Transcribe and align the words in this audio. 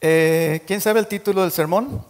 Eh, 0.00 0.62
¿Quién 0.66 0.80
sabe 0.80 1.00
el 1.00 1.06
título 1.06 1.42
del 1.42 1.52
sermón? 1.52 2.04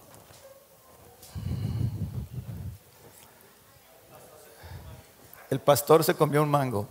El 5.49 5.61
pastor 5.61 6.03
se 6.03 6.15
comió 6.15 6.43
un 6.43 6.51
mango. 6.51 6.89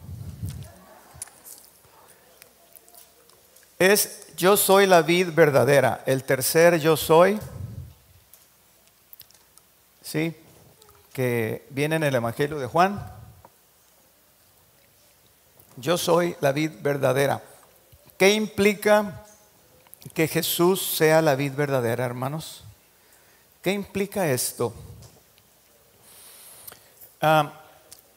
Es 3.78 4.34
yo 4.38 4.56
soy 4.56 4.88
la 4.88 5.02
vid 5.02 5.34
verdadera. 5.34 6.02
El 6.06 6.24
tercer 6.24 6.80
yo 6.80 6.96
soy, 6.96 7.40
¿sí? 10.02 10.36
Que 11.12 11.68
viene 11.70 11.98
en 11.98 12.04
el 12.04 12.16
Evangelio 12.16 12.58
de 12.58 12.68
Juan. 12.68 13.12
Yo 15.76 15.98
soy 15.98 16.38
la 16.40 16.54
vid 16.54 16.72
verdadera. 16.82 17.44
¿Qué 18.18 18.34
implica 18.34 19.25
que 20.14 20.28
Jesús 20.28 20.96
sea 20.96 21.22
la 21.22 21.36
vid 21.36 21.54
verdadera, 21.54 22.06
hermanos? 22.06 22.64
¿Qué 23.62 23.72
implica 23.72 24.30
esto? 24.30 24.74
Ah, 27.22 27.62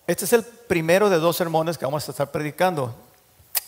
este 0.07 0.25
es 0.25 0.33
el 0.33 0.45
primero 0.45 1.09
de 1.11 1.19
dos 1.19 1.37
sermones 1.37 1.79
que 1.79 1.85
vamos 1.85 2.07
a 2.07 2.11
estar 2.11 2.31
predicando. 2.31 2.95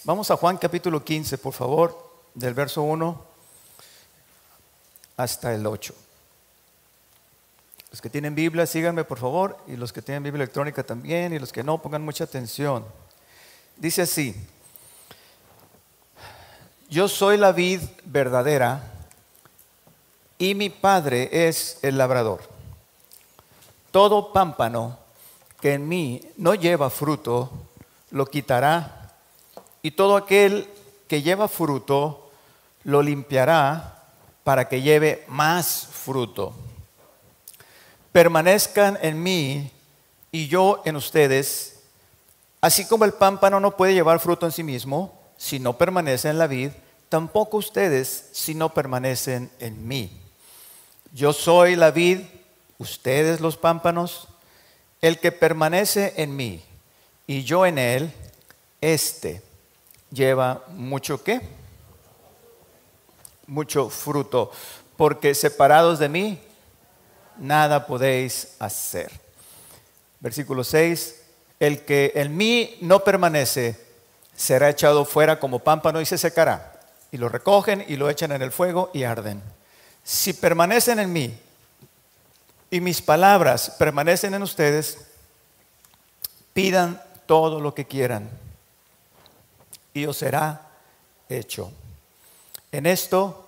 Vamos 0.05 0.31
a 0.31 0.37
Juan 0.37 0.57
capítulo 0.57 1.05
15, 1.05 1.39
por 1.39 1.53
favor, 1.53 2.13
del 2.35 2.55
verso 2.55 2.83
1 2.83 3.25
hasta 5.17 5.55
el 5.55 5.67
8. 5.67 5.95
Los 7.91 8.01
que 8.01 8.09
tienen 8.09 8.35
Biblia, 8.35 8.67
síganme 8.67 9.05
por 9.05 9.19
favor, 9.19 9.59
y 9.67 9.77
los 9.77 9.93
que 9.93 10.01
tienen 10.01 10.23
Biblia 10.23 10.45
electrónica 10.45 10.83
también, 10.83 11.33
y 11.33 11.39
los 11.39 11.53
que 11.53 11.65
no, 11.65 11.83
pongan 11.83 12.03
mucha 12.03 12.25
atención. 12.25 12.85
Dice 13.77 14.03
así, 14.03 14.35
yo 16.91 17.07
soy 17.07 17.37
la 17.37 17.53
vid 17.53 17.81
verdadera 18.05 18.83
y 20.39 20.57
mi 20.57 20.71
padre 20.71 21.29
es 21.49 21.79
el 21.83 21.97
labrador. 21.97 22.41
Todo 23.93 24.33
pámpano 24.33 24.99
que 25.61 25.75
en 25.75 25.89
mí 25.89 26.21
no 26.37 26.55
lleva 26.55 26.91
fruto, 26.91 27.51
lo 28.11 28.27
quitará, 28.27 29.13
y 29.83 29.93
todo 29.93 30.17
aquel 30.17 30.69
que 31.07 31.23
lleva 31.23 31.47
fruto, 31.47 32.31
lo 32.83 33.03
limpiará 33.03 34.03
para 34.43 34.69
que 34.69 34.83
lleve 34.83 35.25
más 35.29 35.87
fruto. 35.93 36.55
Permanezcan 38.11 38.99
en 39.01 39.23
mí 39.23 39.71
y 40.33 40.49
yo 40.49 40.83
en 40.85 40.97
ustedes, 40.97 41.83
así 42.61 42.87
como 42.89 43.05
el 43.05 43.13
pámpano 43.13 43.61
no 43.61 43.77
puede 43.77 43.95
llevar 43.95 44.19
fruto 44.19 44.47
en 44.47 44.53
sí 44.53 44.65
mismo, 44.65 45.20
si 45.41 45.59
no 45.59 45.79
permanece 45.79 46.29
en 46.29 46.37
la 46.37 46.47
vid, 46.47 46.71
tampoco 47.09 47.57
ustedes 47.57 48.29
si 48.33 48.55
no 48.55 48.75
permanecen 48.75 49.51
en 49.59 49.89
mí. 49.89 50.21
Yo 51.15 51.33
soy 51.33 51.77
la 51.77 51.91
vid, 51.91 52.21
ustedes 52.77 53.41
los 53.41 53.57
pámpanos. 53.57 54.29
El 55.01 55.19
que 55.19 55.33
permanece 55.33 56.13
en 56.19 56.37
mí 56.37 56.63
y 57.27 57.43
yo 57.43 57.65
en 57.65 57.79
él, 57.79 58.13
este 58.83 59.43
lleva 60.11 60.63
mucho 60.75 61.25
qué? 61.25 61.41
Mucho 63.47 63.89
fruto, 63.89 64.53
porque 64.99 65.35
separados 65.35 65.99
de 65.99 66.11
mí, 66.11 66.39
nada 67.39 67.87
podéis 67.87 68.57
hacer. 68.59 69.11
Versículo 70.21 70.65
6, 70.65 71.17
el 71.61 71.81
que 71.87 72.13
en 72.15 72.37
mí 72.37 72.77
no 72.83 73.03
permanece 73.03 73.90
será 74.41 74.71
echado 74.71 75.05
fuera 75.05 75.39
como 75.39 75.59
pámpano 75.59 76.01
y 76.01 76.07
se 76.07 76.17
secará. 76.17 76.81
Y 77.13 77.19
lo 77.19 77.29
recogen 77.29 77.85
y 77.87 77.97
lo 77.97 78.09
echan 78.09 78.33
en 78.33 78.41
el 78.41 78.51
fuego 78.51 78.91
y 78.95 79.03
arden. 79.03 79.43
Si 80.03 80.33
permanecen 80.33 80.99
en 80.99 81.13
mí 81.13 81.39
y 82.71 82.81
mis 82.81 83.03
palabras 83.03 83.77
permanecen 83.79 84.33
en 84.33 84.43
ustedes, 84.43 84.97
pidan 86.55 87.03
todo 87.27 87.61
lo 87.61 87.75
que 87.75 87.85
quieran 87.85 88.31
y 89.93 90.07
os 90.07 90.17
será 90.17 90.69
hecho. 91.29 91.71
En 92.73 92.87
esto 92.87 93.47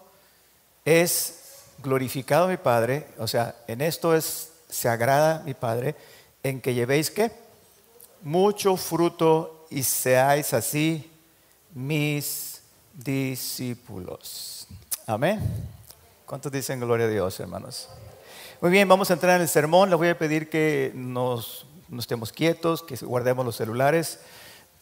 es 0.84 1.62
glorificado 1.78 2.48
mi 2.48 2.58
Padre, 2.58 3.08
o 3.16 3.26
sea, 3.26 3.56
en 3.66 3.80
esto 3.80 4.14
es 4.14 4.50
se 4.68 4.90
agrada 4.90 5.42
mi 5.46 5.54
Padre 5.54 5.94
en 6.42 6.60
que 6.60 6.74
llevéis 6.74 7.10
qué? 7.10 7.32
Mucho 8.20 8.76
fruto 8.76 9.61
y 9.72 9.82
seáis 9.82 10.52
así 10.52 11.10
mis 11.74 12.62
discípulos. 12.92 14.66
Amén. 15.06 15.40
¿Cuántos 16.26 16.52
dicen 16.52 16.78
gloria 16.78 17.06
a 17.06 17.08
Dios, 17.08 17.40
hermanos? 17.40 17.88
Muy 18.60 18.70
bien, 18.70 18.86
vamos 18.86 19.10
a 19.10 19.14
entrar 19.14 19.36
en 19.36 19.42
el 19.42 19.48
sermón. 19.48 19.88
Les 19.88 19.98
voy 19.98 20.08
a 20.08 20.18
pedir 20.18 20.50
que 20.50 20.92
nos, 20.94 21.66
estemos 21.98 22.32
quietos, 22.32 22.82
que 22.82 22.96
guardemos 22.96 23.46
los 23.46 23.56
celulares 23.56 24.20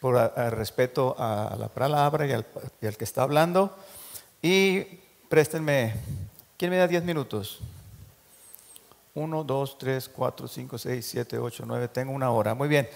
por 0.00 0.14
respeto 0.34 1.14
a 1.18 1.56
la 1.58 1.68
palabra 1.68 2.26
y 2.26 2.32
al, 2.32 2.46
y 2.80 2.86
al, 2.86 2.96
que 2.96 3.04
está 3.04 3.22
hablando. 3.22 3.76
Y 4.42 4.82
préstenme, 5.28 5.94
¿quién 6.56 6.70
me 6.70 6.78
da 6.78 6.88
10 6.88 7.04
minutos? 7.04 7.60
1, 9.14 9.44
2, 9.44 9.78
3, 9.78 10.08
4, 10.08 10.48
5, 10.48 10.78
6, 10.78 11.06
7, 11.06 11.38
8, 11.38 11.64
9, 11.66 11.88
tengo 11.88 12.12
una 12.12 12.30
hora. 12.30 12.54
Muy 12.54 12.68
bien, 12.68 12.88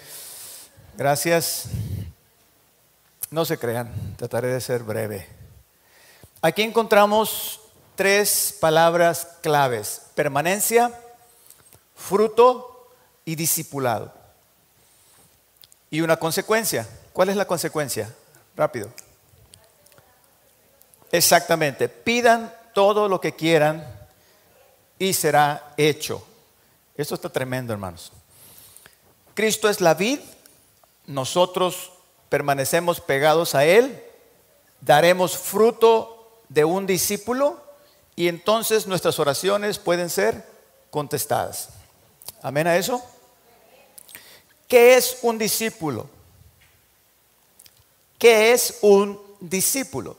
gracias. 0.97 1.65
No 3.31 3.45
se 3.45 3.57
crean, 3.57 4.15
trataré 4.17 4.47
de 4.47 4.61
ser 4.61 4.83
breve. 4.83 5.27
Aquí 6.41 6.61
encontramos 6.61 7.61
tres 7.95 8.55
palabras 8.59 9.27
claves, 9.41 10.01
permanencia, 10.15 10.91
fruto 11.95 12.89
y 13.25 13.35
discipulado. 13.35 14.13
Y 15.89 16.01
una 16.01 16.17
consecuencia. 16.17 16.87
¿Cuál 17.13 17.29
es 17.29 17.35
la 17.35 17.45
consecuencia? 17.45 18.13
Rápido. 18.55 18.91
Exactamente. 21.11 21.87
Pidan 21.89 22.53
todo 22.73 23.07
lo 23.07 23.21
que 23.21 23.33
quieran 23.33 23.87
y 24.99 25.13
será 25.13 25.73
hecho. 25.77 26.25
Esto 26.95 27.15
está 27.15 27.29
tremendo, 27.29 27.73
hermanos. 27.73 28.11
Cristo 29.33 29.69
es 29.69 29.81
la 29.81 29.93
vid, 29.93 30.19
nosotros 31.07 31.91
permanecemos 32.29 33.01
pegados 33.01 33.55
a 33.55 33.65
Él, 33.65 34.01
daremos 34.81 35.37
fruto 35.37 36.29
de 36.49 36.65
un 36.65 36.85
discípulo 36.85 37.61
y 38.15 38.27
entonces 38.27 38.87
nuestras 38.87 39.19
oraciones 39.19 39.79
pueden 39.79 40.09
ser 40.09 40.45
contestadas. 40.89 41.69
Amén 42.41 42.67
a 42.67 42.77
eso. 42.77 43.03
¿Qué 44.67 44.95
es 44.95 45.19
un 45.21 45.37
discípulo? 45.37 46.09
¿Qué 48.17 48.53
es 48.53 48.79
un 48.81 49.21
discípulo? 49.39 50.17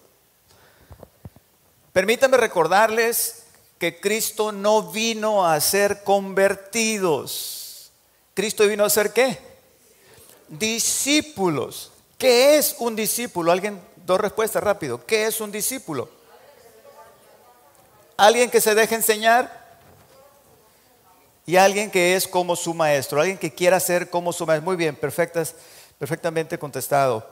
Permítanme 1.93 2.37
recordarles 2.37 3.45
que 3.79 4.01
Cristo 4.01 4.53
no 4.53 4.83
vino 4.83 5.47
a 5.47 5.59
ser 5.61 6.05
convertidos. 6.05 7.91
Cristo 8.35 8.67
vino 8.67 8.85
a 8.85 8.91
ser 8.91 9.13
qué? 9.13 9.56
Discípulos. 10.49 11.93
¿Qué 12.19 12.57
es 12.57 12.77
un 12.79 12.97
discípulo? 12.97 13.53
Alguien, 13.53 13.81
dos 14.05 14.21
respuestas 14.21 14.63
rápido. 14.63 15.05
¿Qué 15.05 15.27
es 15.27 15.41
un 15.41 15.53
discípulo? 15.53 16.09
Alguien 18.17 18.51
que 18.51 18.61
se 18.61 18.75
deja 18.75 18.95
enseñar 18.95 19.67
y 21.45 21.57
alguien 21.57 21.91
que 21.91 22.17
es 22.17 22.27
como 22.27 22.57
su 22.57 22.75
maestro, 22.75 23.21
alguien 23.21 23.39
que 23.39 23.55
quiera 23.55 23.79
ser 23.79 24.09
como 24.09 24.33
su 24.33 24.47
maestro. 24.47 24.65
Muy 24.65 24.77
bien, 24.77 24.97
perfectas, 24.97 25.55
perfectamente 25.99 26.59
contestado. 26.59 27.31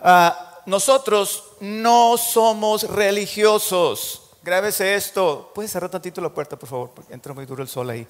Ah, 0.00 0.60
nosotros 0.66 1.44
no 1.60 2.16
somos 2.18 2.82
religiosos. 2.82 4.22
Grábese 4.42 4.94
esto. 4.94 5.50
¿Puedes 5.54 5.72
cerrar 5.72 5.90
tantito 5.90 6.20
la 6.20 6.28
puerta, 6.28 6.58
por 6.58 6.68
favor? 6.68 6.90
Porque 6.94 7.14
entra 7.14 7.32
muy 7.32 7.46
duro 7.46 7.62
el 7.62 7.68
sol 7.68 7.90
ahí. 7.90 8.06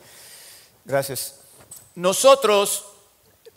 Gracias. 0.85 1.37
Nosotros, 1.95 2.85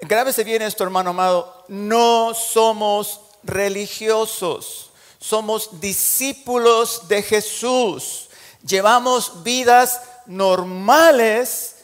grábese 0.02 0.44
bien 0.44 0.62
esto, 0.62 0.84
hermano 0.84 1.12
amado, 1.12 1.66
no 1.68 2.34
somos 2.34 3.22
religiosos 3.44 4.92
somos 5.22 5.80
discípulos 5.80 7.08
de 7.08 7.22
Jesús. 7.22 8.28
Llevamos 8.66 9.44
vidas 9.44 10.02
normales, 10.26 11.76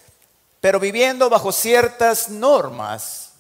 pero 0.60 0.80
viviendo 0.80 1.30
bajo 1.30 1.52
ciertas 1.52 2.30
normas. 2.30 3.34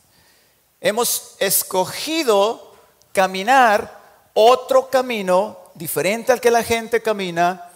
Hemos 0.79 1.35
escogido 1.39 2.75
caminar 3.11 3.99
otro 4.35 4.87
camino 4.87 5.57
diferente 5.73 6.31
al 6.31 6.39
que 6.39 6.51
la 6.51 6.63
gente 6.63 7.01
camina, 7.01 7.71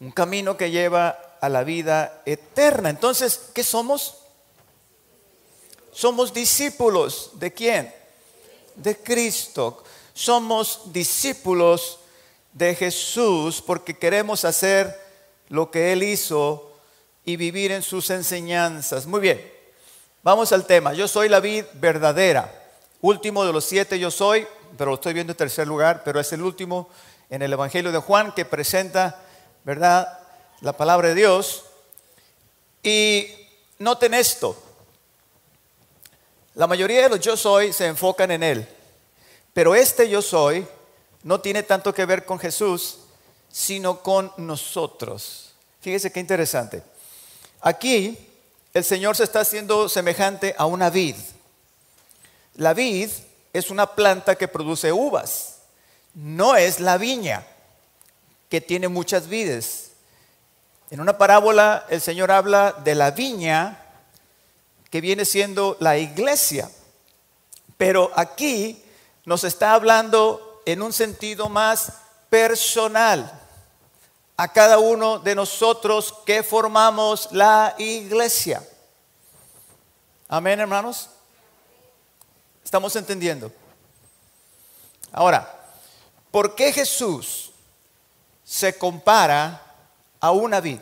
un 0.00 0.10
camino 0.10 0.56
que 0.56 0.70
lleva 0.70 1.18
a 1.38 1.50
la 1.50 1.64
vida 1.64 2.22
eterna. 2.24 2.88
Entonces, 2.88 3.50
¿qué 3.52 3.62
somos? 3.62 4.16
Somos 5.98 6.32
discípulos 6.32 7.30
de 7.32 7.52
quién? 7.52 7.92
De 8.76 8.96
Cristo 8.96 9.82
somos 10.14 10.92
discípulos 10.92 11.98
de 12.52 12.76
Jesús 12.76 13.60
porque 13.60 13.98
queremos 13.98 14.44
hacer 14.44 14.96
lo 15.48 15.72
que 15.72 15.92
Él 15.92 16.04
hizo 16.04 16.70
y 17.24 17.34
vivir 17.34 17.72
en 17.72 17.82
sus 17.82 18.10
enseñanzas. 18.10 19.06
Muy 19.06 19.18
bien, 19.18 19.52
vamos 20.22 20.52
al 20.52 20.66
tema. 20.66 20.94
Yo 20.94 21.08
soy 21.08 21.28
la 21.28 21.40
vid 21.40 21.64
verdadera. 21.74 22.52
Último 23.00 23.44
de 23.44 23.52
los 23.52 23.64
siete 23.64 23.98
yo 23.98 24.12
soy, 24.12 24.46
pero 24.76 24.90
lo 24.90 24.94
estoy 24.94 25.14
viendo 25.14 25.32
en 25.32 25.36
tercer 25.36 25.66
lugar, 25.66 26.02
pero 26.04 26.20
es 26.20 26.32
el 26.32 26.42
último 26.42 26.88
en 27.28 27.42
el 27.42 27.52
Evangelio 27.52 27.90
de 27.90 27.98
Juan 27.98 28.32
que 28.36 28.44
presenta, 28.44 29.20
¿verdad?, 29.64 30.16
la 30.60 30.74
palabra 30.74 31.08
de 31.08 31.16
Dios. 31.16 31.64
Y 32.84 33.26
noten 33.80 34.14
esto, 34.14 34.56
la 36.58 36.66
mayoría 36.66 37.02
de 37.02 37.08
los 37.08 37.20
yo 37.20 37.36
soy 37.36 37.72
se 37.72 37.86
enfocan 37.86 38.32
en 38.32 38.42
Él, 38.42 38.68
pero 39.52 39.76
este 39.76 40.08
yo 40.08 40.20
soy 40.20 40.66
no 41.22 41.40
tiene 41.40 41.62
tanto 41.62 41.94
que 41.94 42.04
ver 42.04 42.24
con 42.24 42.36
Jesús, 42.36 42.98
sino 43.48 44.02
con 44.02 44.32
nosotros. 44.38 45.52
Fíjese 45.80 46.10
qué 46.10 46.18
interesante. 46.18 46.82
Aquí 47.60 48.18
el 48.74 48.82
Señor 48.82 49.14
se 49.14 49.22
está 49.22 49.38
haciendo 49.38 49.88
semejante 49.88 50.56
a 50.58 50.66
una 50.66 50.90
vid. 50.90 51.14
La 52.56 52.74
vid 52.74 53.08
es 53.52 53.70
una 53.70 53.94
planta 53.94 54.34
que 54.34 54.48
produce 54.48 54.90
uvas, 54.90 55.58
no 56.12 56.56
es 56.56 56.80
la 56.80 56.98
viña 56.98 57.46
que 58.48 58.60
tiene 58.60 58.88
muchas 58.88 59.28
vides. 59.28 59.92
En 60.90 60.98
una 60.98 61.18
parábola 61.18 61.86
el 61.88 62.00
Señor 62.00 62.32
habla 62.32 62.72
de 62.72 62.96
la 62.96 63.12
viña 63.12 63.84
que 64.90 65.00
viene 65.00 65.24
siendo 65.24 65.76
la 65.80 65.98
iglesia, 65.98 66.70
pero 67.76 68.10
aquí 68.14 68.82
nos 69.24 69.44
está 69.44 69.74
hablando 69.74 70.62
en 70.64 70.82
un 70.82 70.92
sentido 70.92 71.48
más 71.48 71.92
personal 72.30 73.40
a 74.36 74.48
cada 74.48 74.78
uno 74.78 75.18
de 75.18 75.34
nosotros 75.34 76.14
que 76.24 76.42
formamos 76.42 77.28
la 77.32 77.74
iglesia. 77.78 78.66
Amén, 80.28 80.60
hermanos. 80.60 81.10
¿Estamos 82.64 82.94
entendiendo? 82.96 83.50
Ahora, 85.10 85.50
¿por 86.30 86.54
qué 86.54 86.72
Jesús 86.72 87.50
se 88.44 88.76
compara 88.78 89.60
a 90.20 90.30
una 90.30 90.60
vid? 90.60 90.80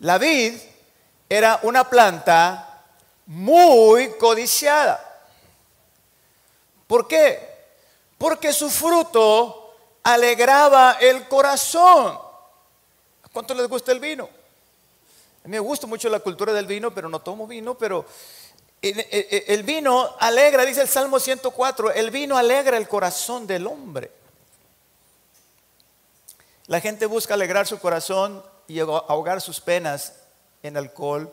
La 0.00 0.18
vid 0.18 0.54
era 1.28 1.60
una 1.62 1.88
planta 1.88 2.84
muy 3.26 4.16
codiciada. 4.16 5.04
¿Por 6.86 7.06
qué? 7.06 7.46
Porque 8.16 8.52
su 8.52 8.70
fruto 8.70 9.74
alegraba 10.02 10.96
el 11.00 11.28
corazón. 11.28 12.18
¿A 13.22 13.28
cuánto 13.30 13.54
les 13.54 13.68
gusta 13.68 13.92
el 13.92 14.00
vino? 14.00 14.24
A 14.24 15.48
mí 15.48 15.52
me 15.52 15.58
gusta 15.60 15.86
mucho 15.86 16.08
la 16.08 16.20
cultura 16.20 16.52
del 16.52 16.66
vino, 16.66 16.92
pero 16.92 17.08
no 17.08 17.20
tomo 17.20 17.46
vino, 17.46 17.76
pero 17.76 18.06
el 18.80 19.62
vino 19.64 20.14
alegra, 20.18 20.64
dice 20.64 20.80
el 20.80 20.88
Salmo 20.88 21.18
104, 21.18 21.92
el 21.92 22.10
vino 22.10 22.36
alegra 22.36 22.76
el 22.76 22.88
corazón 22.88 23.46
del 23.46 23.66
hombre. 23.66 24.10
La 26.66 26.80
gente 26.80 27.06
busca 27.06 27.34
alegrar 27.34 27.66
su 27.66 27.78
corazón 27.78 28.42
y 28.66 28.80
ahogar 28.80 29.40
sus 29.40 29.60
penas 29.60 30.14
en 30.62 30.76
alcohol. 30.76 31.32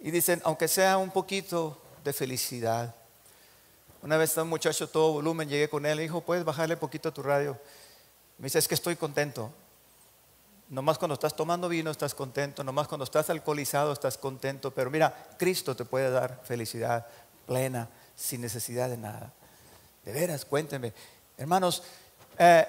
Y 0.00 0.10
dicen, 0.10 0.40
aunque 0.44 0.68
sea 0.68 0.98
un 0.98 1.10
poquito 1.10 1.80
de 2.04 2.12
felicidad. 2.12 2.94
Una 4.02 4.16
vez 4.16 4.36
un 4.36 4.48
muchacho 4.48 4.88
todo 4.88 5.12
volumen, 5.12 5.48
llegué 5.48 5.68
con 5.68 5.84
él 5.86 5.98
y 5.98 6.02
dijo, 6.04 6.20
¿puedes 6.20 6.44
bajarle 6.44 6.76
poquito 6.76 7.08
a 7.08 7.14
tu 7.14 7.22
radio? 7.22 7.58
Me 8.38 8.44
dice, 8.44 8.58
es 8.58 8.68
que 8.68 8.74
estoy 8.74 8.96
contento. 8.96 9.50
Nomás 10.68 10.98
cuando 10.98 11.14
estás 11.14 11.34
tomando 11.34 11.68
vino 11.68 11.90
estás 11.90 12.14
contento, 12.14 12.62
nomás 12.64 12.88
cuando 12.88 13.04
estás 13.04 13.30
alcoholizado 13.30 13.92
estás 13.92 14.18
contento, 14.18 14.72
pero 14.72 14.90
mira, 14.90 15.28
Cristo 15.38 15.76
te 15.76 15.84
puede 15.84 16.10
dar 16.10 16.40
felicidad 16.44 17.06
plena, 17.46 17.88
sin 18.14 18.40
necesidad 18.40 18.88
de 18.88 18.96
nada. 18.96 19.32
De 20.04 20.12
veras, 20.12 20.44
cuéntenme. 20.44 20.92
Hermanos, 21.36 21.82
eh, 22.38 22.66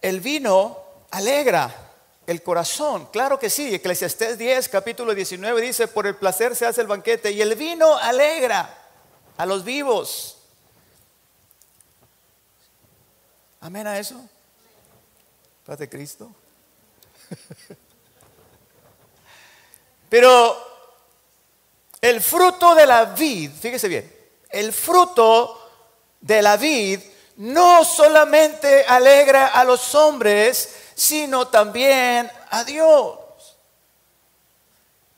el 0.00 0.20
vino 0.20 0.78
alegra 1.10 1.89
el 2.30 2.44
corazón, 2.44 3.06
claro 3.06 3.40
que 3.40 3.50
sí. 3.50 3.74
Eclesiastés 3.74 4.38
10, 4.38 4.68
capítulo 4.68 5.16
19 5.16 5.60
dice, 5.60 5.88
por 5.88 6.06
el 6.06 6.14
placer 6.14 6.54
se 6.54 6.64
hace 6.64 6.80
el 6.80 6.86
banquete 6.86 7.32
y 7.32 7.42
el 7.42 7.56
vino 7.56 7.96
alegra 7.96 8.88
a 9.36 9.46
los 9.46 9.64
vivos. 9.64 10.36
Amén 13.60 13.84
a 13.88 13.98
eso. 13.98 14.14
Paz 15.66 15.78
de 15.78 15.88
Cristo. 15.88 16.30
Pero 20.08 20.56
el 22.00 22.20
fruto 22.20 22.76
de 22.76 22.86
la 22.86 23.06
vid, 23.06 23.50
fíjese 23.50 23.88
bien, 23.88 24.16
el 24.50 24.72
fruto 24.72 25.68
de 26.20 26.42
la 26.42 26.56
vid 26.56 27.00
no 27.38 27.84
solamente 27.84 28.84
alegra 28.86 29.48
a 29.48 29.64
los 29.64 29.96
hombres, 29.96 30.76
sino 31.00 31.48
también 31.48 32.30
a 32.50 32.62
Dios. 32.62 33.16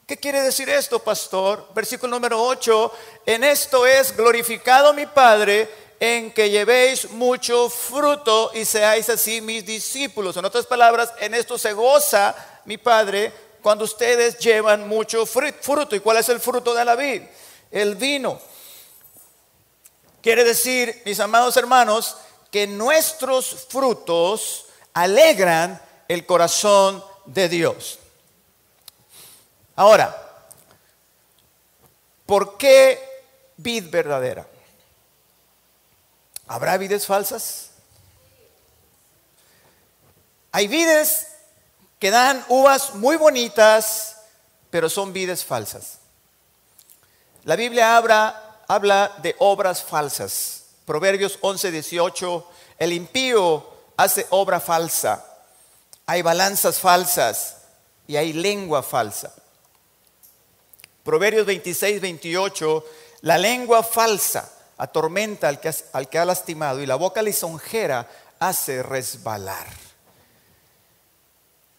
¿Qué 0.07 0.17
quiere 0.17 0.41
decir 0.41 0.69
esto, 0.71 1.01
pastor? 1.01 1.71
Versículo 1.75 2.15
número 2.15 2.41
8, 2.41 2.93
en 3.27 3.43
esto 3.43 3.85
es 3.85 4.17
glorificado 4.17 4.93
mi 4.93 5.07
Padre 5.07 5.69
en 5.99 6.33
que 6.33 6.51
llevéis 6.51 7.11
mucho 7.11 7.69
fruto 7.69 8.53
y 8.55 8.65
seáis 8.65 9.09
así 9.09 9.41
mis 9.41 9.67
discípulos. 9.67 10.37
En 10.37 10.45
otras 10.45 10.67
palabras, 10.67 11.13
en 11.19 11.35
esto 11.35 11.59
se 11.59 11.73
goza 11.73 12.37
mi 12.65 12.79
Padre 12.79 13.33
cuando 13.61 13.85
ustedes 13.85 14.39
llevan 14.39 14.87
mucho 14.87 15.27
fruto. 15.27 15.97
¿Y 15.97 16.01
cuál 16.01 16.19
es 16.19 16.29
el 16.29 16.39
fruto 16.39 16.75
de 16.75 16.85
la 16.85 16.95
vid? 16.95 17.23
El 17.73 17.97
vino. 17.97 18.41
Quiere 20.23 20.45
decir, 20.45 21.03
mis 21.05 21.19
amados 21.19 21.57
hermanos, 21.57 22.17
que 22.53 22.69
nuestros 22.69 23.67
frutos 23.69 24.67
alegran 24.95 25.81
el 26.09 26.27
corazón 26.27 27.05
de 27.27 27.49
Dios. 27.49 27.99
Ahora, 29.77 30.17
¿por 32.27 32.57
qué 32.59 33.01
vid 33.57 33.91
verdadera? 33.91 34.47
¿Habrá 36.47 36.77
vides 36.77 37.07
falsas? 37.07 37.71
Hay 40.53 40.69
vides 40.69 41.29
que 41.99 42.11
dan 42.11 42.45
uvas 42.49 42.95
muy 42.95 43.17
bonitas, 43.17 44.19
pero 44.71 44.91
son 44.91 45.13
vides 45.13 45.45
falsas. 45.45 45.99
La 47.45 47.57
Biblia 47.57 47.97
habla, 47.97 48.61
habla 48.69 49.17
de 49.23 49.35
obras 49.39 49.83
falsas. 49.83 50.65
Proverbios 50.85 51.39
11, 51.41 51.71
18, 51.71 52.51
el 52.79 52.93
impío 52.93 53.72
hace 53.97 54.27
obra 54.31 54.61
falsa. 54.61 55.25
Hay 56.07 56.23
balanzas 56.23 56.79
falsas 56.79 57.57
y 58.07 58.17
hay 58.17 58.33
lengua 58.33 58.83
falsa. 58.83 59.33
Proverbios 61.05 61.47
26, 61.47 62.01
28, 62.01 62.85
la 63.23 63.39
lengua 63.39 63.83
falsa 63.83 64.51
atormenta 64.77 65.49
al 65.49 65.61
que, 65.61 65.73
al 65.93 66.09
que 66.09 66.19
ha 66.19 66.25
lastimado 66.25 66.81
y 66.81 66.87
la 66.87 66.97
boca 66.97 67.23
lisonjera 67.23 68.09
hace 68.39 68.83
resbalar. 68.83 69.67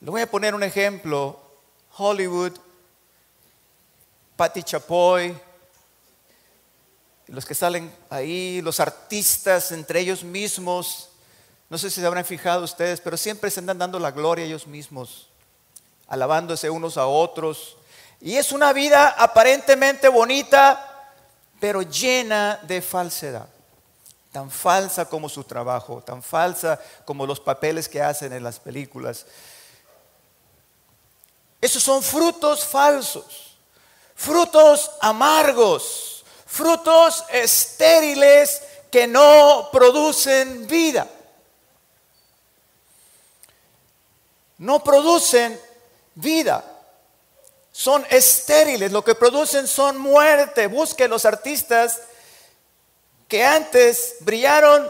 Le 0.02 0.12
voy 0.12 0.22
a 0.22 0.30
poner 0.30 0.56
un 0.56 0.64
ejemplo. 0.64 1.40
Hollywood, 1.98 2.54
Patti 4.36 4.64
Chapoy, 4.64 5.38
los 7.28 7.46
que 7.46 7.56
salen 7.56 7.94
ahí, 8.10 8.62
los 8.62 8.80
artistas 8.80 9.72
entre 9.72 10.00
ellos 10.00 10.24
mismos, 10.24 11.10
no 11.74 11.80
sé 11.80 11.90
si 11.90 12.02
se 12.02 12.06
habrán 12.06 12.24
fijado 12.24 12.64
ustedes, 12.66 13.02
pero 13.02 13.18
siempre 13.18 13.50
se 13.50 13.60
andan 13.60 13.80
dando 13.80 13.98
la 13.98 14.12
gloria 14.12 14.46
a 14.46 14.48
ellos 14.48 14.68
mismos, 14.68 15.28
alabándose 16.08 16.70
unos 16.70 16.98
a 16.98 17.08
otros. 17.08 17.78
Y 18.22 18.36
es 18.36 18.52
una 18.52 18.72
vida 18.74 19.16
aparentemente 19.18 20.08
bonita, 20.08 21.10
pero 21.60 21.82
llena 21.82 22.60
de 22.62 22.80
falsedad. 22.80 23.48
Tan 24.32 24.52
falsa 24.52 25.06
como 25.10 25.28
su 25.28 25.46
trabajo, 25.46 26.04
tan 26.04 26.22
falsa 26.22 26.80
como 27.06 27.26
los 27.26 27.40
papeles 27.40 27.90
que 27.90 28.04
hacen 28.04 28.34
en 28.34 28.44
las 28.44 28.60
películas. 28.60 29.26
Esos 31.60 31.82
son 31.82 32.04
frutos 32.04 32.64
falsos, 32.64 33.58
frutos 34.14 34.92
amargos, 35.02 36.24
frutos 36.46 37.24
estériles 37.32 38.62
que 38.92 39.08
no 39.08 39.70
producen 39.72 40.68
vida. 40.68 41.08
No 44.58 44.84
producen 44.84 45.60
vida 46.16 46.64
son 47.74 48.06
estériles, 48.12 48.92
lo 48.92 49.04
que 49.04 49.16
producen 49.16 49.68
son 49.68 49.98
muerte. 49.98 50.68
Busque 50.68 51.08
los 51.08 51.26
artistas 51.26 52.02
que 53.28 53.44
antes 53.44 54.18
brillaron 54.20 54.90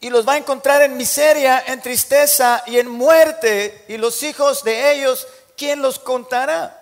y 0.00 0.10
los 0.10 0.26
va 0.26 0.32
a 0.32 0.38
encontrar 0.38 0.82
en 0.82 0.96
miseria, 0.96 1.62
en 1.68 1.80
tristeza 1.80 2.64
y 2.66 2.80
en 2.80 2.88
muerte. 2.88 3.84
Y 3.86 3.96
los 3.96 4.24
hijos 4.24 4.64
de 4.64 4.92
ellos, 4.92 5.28
¿quién 5.56 5.80
los 5.80 6.00
contará? 6.00 6.74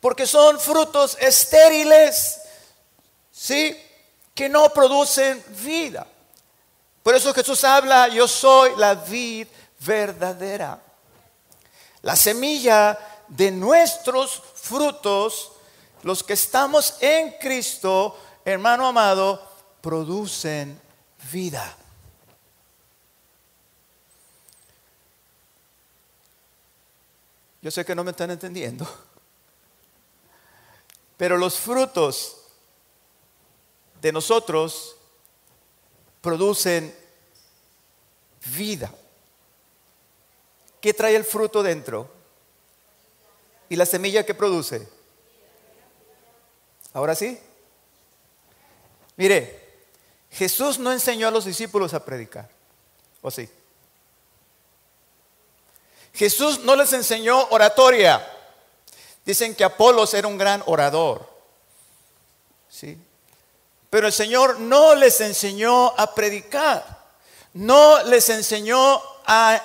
Porque 0.00 0.26
son 0.26 0.58
frutos 0.58 1.18
estériles, 1.20 2.40
¿sí? 3.30 3.78
Que 4.34 4.48
no 4.48 4.72
producen 4.72 5.44
vida. 5.62 6.06
Por 7.02 7.14
eso 7.14 7.34
Jesús 7.34 7.64
habla, 7.64 8.08
yo 8.08 8.26
soy 8.26 8.74
la 8.76 8.94
vid 8.94 9.46
verdadera. 9.80 10.82
La 12.02 12.16
semilla 12.16 12.98
de 13.28 13.50
nuestros 13.50 14.42
frutos, 14.54 15.52
los 16.02 16.22
que 16.22 16.32
estamos 16.32 16.96
en 17.00 17.32
Cristo, 17.38 18.18
hermano 18.44 18.86
amado, 18.86 19.42
producen 19.80 20.80
vida. 21.30 21.76
Yo 27.62 27.70
sé 27.70 27.84
que 27.84 27.94
no 27.94 28.02
me 28.02 28.12
están 28.12 28.30
entendiendo, 28.30 28.88
pero 31.18 31.36
los 31.36 31.58
frutos 31.58 32.38
de 34.00 34.12
nosotros 34.12 34.96
producen 36.22 36.94
vida. 38.56 38.90
¿Qué 40.80 40.94
trae 40.94 41.14
el 41.16 41.24
fruto 41.24 41.62
dentro? 41.62 42.10
¿Y 43.68 43.76
la 43.76 43.86
semilla 43.86 44.24
que 44.24 44.34
produce? 44.34 44.88
Ahora 46.92 47.14
sí. 47.14 47.38
Mire, 49.16 49.60
Jesús 50.30 50.78
no 50.78 50.92
enseñó 50.92 51.28
a 51.28 51.30
los 51.30 51.44
discípulos 51.44 51.92
a 51.94 52.04
predicar, 52.04 52.48
¿o 53.20 53.30
sí? 53.30 53.48
Jesús 56.14 56.60
no 56.60 56.74
les 56.76 56.92
enseñó 56.92 57.48
oratoria. 57.50 58.26
Dicen 59.24 59.54
que 59.54 59.64
Apolos 59.64 60.14
era 60.14 60.26
un 60.26 60.38
gran 60.38 60.62
orador. 60.66 61.28
¿Sí? 62.68 62.98
Pero 63.90 64.06
el 64.06 64.12
Señor 64.12 64.58
no 64.60 64.94
les 64.94 65.20
enseñó 65.20 65.94
a 65.98 66.14
predicar. 66.14 67.00
No 67.52 68.02
les 68.04 68.28
enseñó 68.28 69.02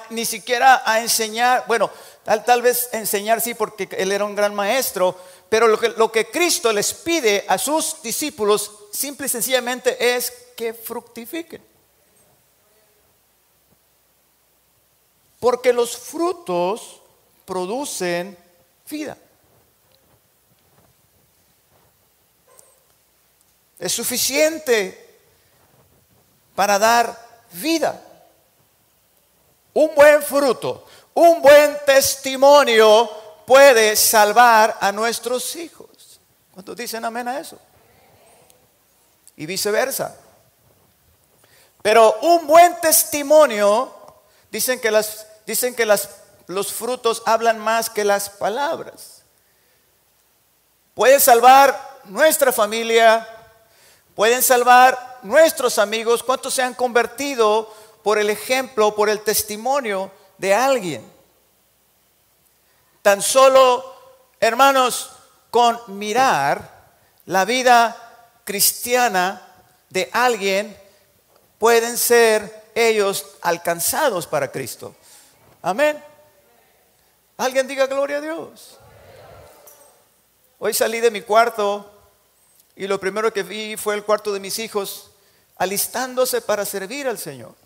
ni 0.09 0.25
siquiera 0.25 0.83
a 0.85 1.01
enseñar, 1.01 1.65
bueno, 1.67 1.89
tal, 2.23 2.45
tal 2.45 2.61
vez 2.61 2.89
enseñar 2.91 3.41
sí 3.41 3.53
porque 3.53 3.89
él 3.97 4.11
era 4.11 4.25
un 4.25 4.35
gran 4.35 4.53
maestro, 4.53 5.17
pero 5.49 5.67
lo 5.67 5.79
que, 5.79 5.89
lo 5.89 6.11
que 6.11 6.29
Cristo 6.29 6.71
les 6.71 6.93
pide 6.93 7.45
a 7.47 7.57
sus 7.57 8.01
discípulos 8.01 8.71
simple 8.91 9.25
y 9.25 9.29
sencillamente 9.29 10.15
es 10.15 10.31
que 10.55 10.73
fructifiquen. 10.73 11.63
Porque 15.39 15.73
los 15.73 15.97
frutos 15.97 17.01
producen 17.45 18.37
vida. 18.89 19.17
Es 23.79 23.91
suficiente 23.91 25.19
para 26.55 26.79
dar 26.79 27.45
vida. 27.51 28.04
Un 29.75 29.93
buen 29.93 30.23
fruto, 30.23 30.87
un 31.13 31.41
buen 31.41 31.77
testimonio 31.85 33.09
puede 33.45 33.95
salvar 33.95 34.77
a 34.79 34.91
nuestros 34.91 35.55
hijos. 35.57 36.19
¿Cuántos 36.53 36.77
dicen 36.77 37.03
amén 37.03 37.27
a 37.27 37.39
eso? 37.39 37.59
Y 39.35 39.45
viceversa. 39.45 40.15
Pero 41.81 42.19
un 42.21 42.47
buen 42.47 42.79
testimonio, 42.79 43.93
dicen 44.49 44.79
que 44.79 44.91
Dicen 45.45 45.75
que 45.75 45.85
los 45.85 46.73
frutos 46.73 47.21
hablan 47.25 47.59
más 47.59 47.89
que 47.89 48.03
las 48.03 48.29
palabras. 48.29 49.21
Pueden 50.93 51.19
salvar 51.19 51.99
nuestra 52.05 52.51
familia, 52.51 53.27
pueden 54.15 54.41
salvar 54.41 55.19
nuestros 55.21 55.77
amigos. 55.77 56.23
¿Cuántos 56.23 56.53
se 56.53 56.63
han 56.63 56.73
convertido 56.73 57.71
por 58.05 58.19
el 58.19 58.29
ejemplo, 58.29 58.93
por 58.93 59.09
el 59.09 59.21
testimonio 59.21 60.11
de 60.37 60.53
alguien? 60.53 61.03
Tan 63.01 63.19
solo, 63.19 63.83
hermanos, 64.39 65.09
con 65.49 65.79
mirar 65.87 66.91
la 67.25 67.45
vida 67.45 68.39
cristiana 68.43 69.41
de 69.89 70.07
alguien, 70.13 70.77
pueden 71.57 71.97
ser 71.97 72.69
ellos 72.75 73.25
alcanzados 73.41 74.27
para 74.27 74.51
Cristo. 74.51 74.95
Amén. 75.63 75.99
Alguien 77.37 77.67
diga 77.67 77.87
gloria 77.87 78.17
a 78.17 78.21
Dios. 78.21 78.77
Hoy 80.59 80.75
salí 80.75 80.99
de 80.99 81.09
mi 81.09 81.23
cuarto 81.23 81.91
y 82.75 82.85
lo 82.85 82.99
primero 82.99 83.33
que 83.33 83.41
vi 83.41 83.75
fue 83.77 83.95
el 83.95 84.03
cuarto 84.03 84.31
de 84.31 84.39
mis 84.39 84.59
hijos 84.59 85.09
alistándose 85.55 86.41
para 86.41 86.65
servir 86.65 87.07
al 87.07 87.17
Señor. 87.17 87.64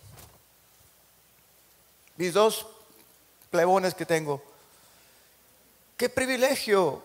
Mis 2.19 2.33
dos 2.33 2.67
plebones 3.49 3.95
que 3.95 4.05
tengo. 4.05 4.43
Qué 5.95 6.09
privilegio. 6.09 7.01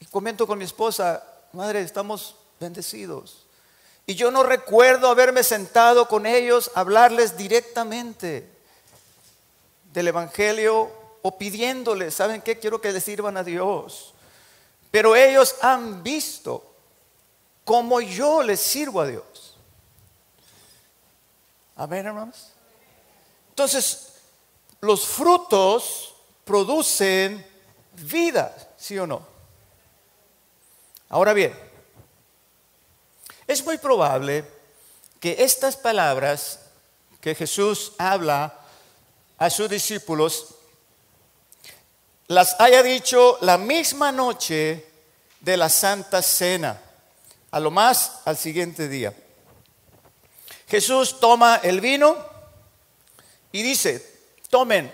Y 0.00 0.06
comento 0.06 0.46
con 0.46 0.56
mi 0.56 0.64
esposa, 0.64 1.22
madre, 1.52 1.82
estamos 1.82 2.34
bendecidos. 2.58 3.44
Y 4.06 4.14
yo 4.14 4.30
no 4.30 4.42
recuerdo 4.42 5.08
haberme 5.10 5.42
sentado 5.42 6.08
con 6.08 6.24
ellos 6.24 6.70
hablarles 6.74 7.36
directamente 7.36 8.48
del 9.92 10.08
Evangelio 10.08 10.90
o 11.20 11.36
pidiéndoles, 11.36 12.14
¿saben 12.14 12.40
qué? 12.40 12.58
Quiero 12.58 12.80
que 12.80 12.90
les 12.90 13.04
sirvan 13.04 13.36
a 13.36 13.44
Dios. 13.44 14.14
Pero 14.90 15.14
ellos 15.14 15.56
han 15.60 16.02
visto 16.02 16.74
cómo 17.66 18.00
yo 18.00 18.42
les 18.42 18.60
sirvo 18.60 19.02
a 19.02 19.06
Dios. 19.08 19.58
Amén, 21.76 22.06
hermanos. 22.06 22.52
Entonces, 23.52 24.14
los 24.80 25.04
frutos 25.04 26.14
producen 26.42 27.46
vida, 27.92 28.56
¿sí 28.78 28.98
o 28.98 29.06
no? 29.06 29.26
Ahora 31.10 31.34
bien, 31.34 31.54
es 33.46 33.62
muy 33.62 33.76
probable 33.76 34.46
que 35.20 35.36
estas 35.44 35.76
palabras 35.76 36.60
que 37.20 37.34
Jesús 37.34 37.92
habla 37.98 38.58
a 39.36 39.50
sus 39.50 39.68
discípulos 39.68 40.54
las 42.28 42.58
haya 42.58 42.82
dicho 42.82 43.36
la 43.42 43.58
misma 43.58 44.12
noche 44.12 44.86
de 45.40 45.56
la 45.58 45.68
Santa 45.68 46.22
Cena, 46.22 46.80
a 47.50 47.60
lo 47.60 47.70
más 47.70 48.22
al 48.24 48.38
siguiente 48.38 48.88
día. 48.88 49.12
Jesús 50.66 51.20
toma 51.20 51.60
el 51.62 51.82
vino 51.82 52.31
y 53.52 53.62
dice, 53.62 54.04
tomen, 54.48 54.92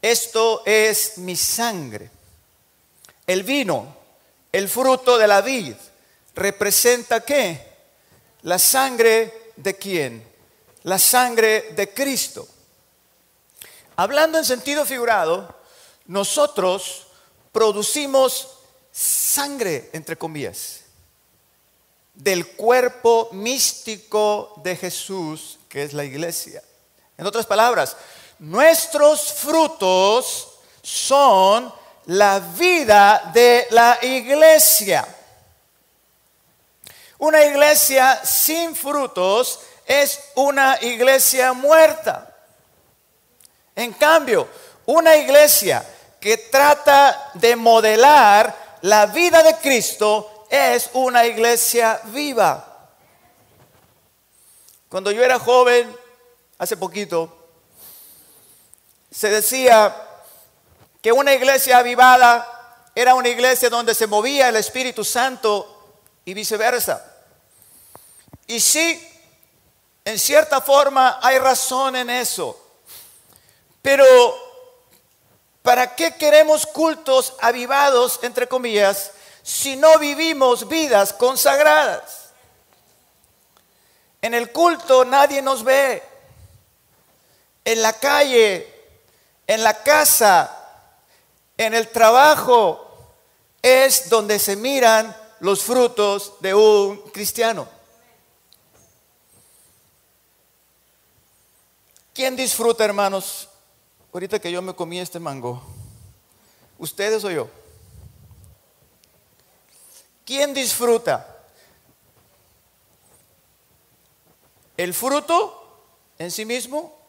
esto 0.00 0.62
es 0.66 1.18
mi 1.18 1.36
sangre. 1.36 2.10
El 3.26 3.44
vino, 3.44 3.96
el 4.50 4.68
fruto 4.68 5.16
de 5.16 5.28
la 5.28 5.40
vid, 5.40 5.76
representa 6.34 7.24
qué? 7.24 7.68
La 8.42 8.58
sangre 8.58 9.52
de 9.56 9.76
quién? 9.76 10.26
La 10.82 10.98
sangre 10.98 11.72
de 11.76 11.94
Cristo. 11.94 12.48
Hablando 13.94 14.38
en 14.38 14.44
sentido 14.44 14.84
figurado, 14.84 15.54
nosotros 16.06 17.06
producimos 17.52 18.58
sangre, 18.90 19.90
entre 19.92 20.16
comillas, 20.16 20.80
del 22.14 22.46
cuerpo 22.48 23.28
místico 23.32 24.54
de 24.64 24.76
Jesús, 24.76 25.58
que 25.68 25.84
es 25.84 25.92
la 25.92 26.04
iglesia. 26.04 26.62
En 27.16 27.26
otras 27.26 27.46
palabras, 27.46 27.96
nuestros 28.38 29.32
frutos 29.32 30.48
son 30.82 31.72
la 32.06 32.40
vida 32.40 33.30
de 33.32 33.66
la 33.70 33.98
iglesia. 34.02 35.06
Una 37.18 37.44
iglesia 37.44 38.24
sin 38.24 38.74
frutos 38.74 39.60
es 39.86 40.20
una 40.34 40.78
iglesia 40.80 41.52
muerta. 41.52 42.34
En 43.76 43.92
cambio, 43.92 44.48
una 44.86 45.16
iglesia 45.16 45.86
que 46.20 46.36
trata 46.36 47.30
de 47.34 47.54
modelar 47.56 48.78
la 48.82 49.06
vida 49.06 49.42
de 49.42 49.56
Cristo 49.56 50.46
es 50.50 50.90
una 50.94 51.24
iglesia 51.24 52.00
viva. 52.06 52.88
Cuando 54.88 55.10
yo 55.10 55.22
era 55.24 55.38
joven, 55.38 55.96
hace 56.62 56.76
poquito, 56.76 57.28
se 59.10 59.28
decía 59.30 59.96
que 61.02 61.10
una 61.10 61.34
iglesia 61.34 61.78
avivada 61.78 62.86
era 62.94 63.16
una 63.16 63.30
iglesia 63.30 63.68
donde 63.68 63.96
se 63.96 64.06
movía 64.06 64.48
el 64.48 64.54
Espíritu 64.54 65.04
Santo 65.04 65.96
y 66.24 66.34
viceversa. 66.34 67.04
Y 68.46 68.60
sí, 68.60 69.08
En 70.04 70.20
cierta 70.20 70.60
forma 70.60 71.18
hay 71.20 71.38
razón 71.38 71.96
en 71.96 72.10
eso. 72.10 72.56
Pero, 73.82 74.04
¿para 75.62 75.96
qué 75.96 76.14
queremos 76.14 76.66
cultos 76.66 77.34
avivados, 77.40 78.20
entre 78.22 78.46
comillas, 78.46 79.10
si 79.42 79.74
no 79.74 79.98
vivimos 79.98 80.68
vidas 80.68 81.12
consagradas? 81.12 82.30
En 84.20 84.34
el 84.34 84.52
culto 84.52 85.04
nadie 85.04 85.42
nos 85.42 85.64
ve. 85.64 86.11
En 87.64 87.82
la 87.82 87.92
calle, 87.92 88.66
en 89.46 89.62
la 89.62 89.82
casa, 89.82 90.58
en 91.56 91.74
el 91.74 91.88
trabajo, 91.88 92.88
es 93.62 94.08
donde 94.08 94.38
se 94.38 94.56
miran 94.56 95.16
los 95.40 95.62
frutos 95.62 96.34
de 96.40 96.54
un 96.54 96.98
cristiano. 97.10 97.68
¿Quién 102.14 102.36
disfruta, 102.36 102.84
hermanos? 102.84 103.48
Ahorita 104.12 104.38
que 104.38 104.52
yo 104.52 104.60
me 104.60 104.74
comí 104.74 105.00
este 105.00 105.18
mango, 105.18 105.62
¿ustedes 106.78 107.24
o 107.24 107.30
yo? 107.30 107.48
¿Quién 110.24 110.52
disfruta? 110.52 111.44
¿El 114.76 114.92
fruto 114.92 115.84
en 116.18 116.30
sí 116.30 116.44
mismo 116.44 117.01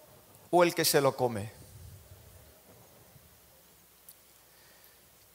o 0.56 0.62
el 0.62 0.76
que 0.76 0.86
se 0.86 1.02
lo 1.02 1.16
come? 1.18 1.52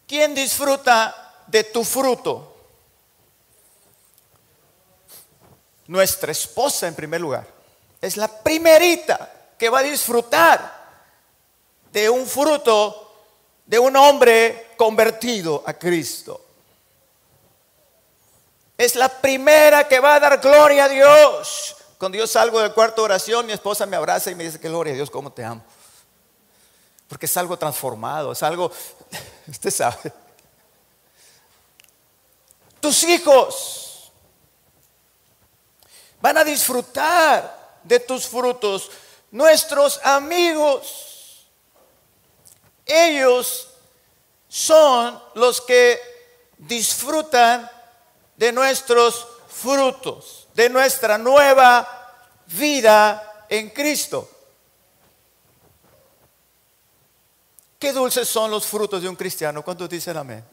¿Quién 0.07 0.33
disfruta 0.33 1.43
de 1.49 1.65
tu 1.65 1.83
fruto? 1.83 2.57
Nuestra 5.89 6.31
esposa 6.31 6.87
en 6.87 6.95
primer 6.95 7.21
lugar. 7.21 7.49
Es 8.01 8.17
la 8.17 8.29
primerita 8.29 9.33
que 9.59 9.69
va 9.69 9.81
a 9.81 9.83
disfrutar 9.83 11.03
de 11.91 12.09
un 12.09 12.25
fruto 12.25 13.25
de 13.67 13.77
un 13.77 13.97
hombre 13.97 14.69
convertido 14.77 15.65
a 15.67 15.75
Cristo. 15.75 16.47
Es 18.77 18.95
la 18.95 19.09
primera 19.09 19.89
que 19.89 19.99
va 19.99 20.15
a 20.15 20.21
dar 20.21 20.41
gloria 20.41 20.85
a 20.85 20.89
Dios. 20.89 21.78
Cuando 21.99 22.17
yo 22.17 22.27
salgo 22.27 22.61
del 22.61 22.73
cuarto 22.73 23.03
de 23.03 23.07
oración, 23.07 23.45
mi 23.45 23.53
esposa 23.53 23.85
me 23.85 23.97
abraza 23.97 24.31
y 24.31 24.35
me 24.35 24.45
dice 24.45 24.61
que 24.61 24.69
gloria 24.69 24.93
a 24.93 24.97
Dios, 24.97 25.11
cómo 25.11 25.33
te 25.33 25.45
amo. 25.45 25.65
Porque 27.09 27.27
es 27.27 27.37
algo 27.37 27.57
transformado, 27.57 28.33
es 28.33 28.43
algo, 28.43 28.71
usted 29.49 29.71
sabe. 29.71 30.13
Tus 32.81 33.03
hijos 33.03 34.13
van 36.21 36.39
a 36.39 36.45
disfrutar 36.45 37.81
de 37.83 38.01
tus 38.01 38.27
frutos 38.27 38.91
nuestros 39.31 40.01
amigos. 40.05 41.47
Ellos 42.87 43.69
son 44.49 45.21
los 45.35 45.61
que 45.61 46.01
disfrutan 46.57 47.71
de 48.37 48.53
nuestros 48.53 49.27
frutos, 49.49 50.48
de 50.59 50.69
nuestra 50.69 51.17
nueva 51.17 51.87
vida 52.47 53.45
en 53.49 53.71
Cristo. 53.71 54.29
Qué 57.79 57.93
dulces 57.93 58.29
son 58.29 58.51
los 58.51 58.67
frutos 58.67 59.01
de 59.01 59.09
un 59.09 59.15
cristiano. 59.15 59.63
¿Cuántos 59.63 59.89
dicen 59.89 60.17
amén? 60.17 60.45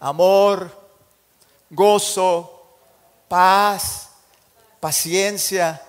Amor, 0.00 0.76
gozo, 1.70 2.78
paz, 3.28 4.08
paciencia, 4.80 5.80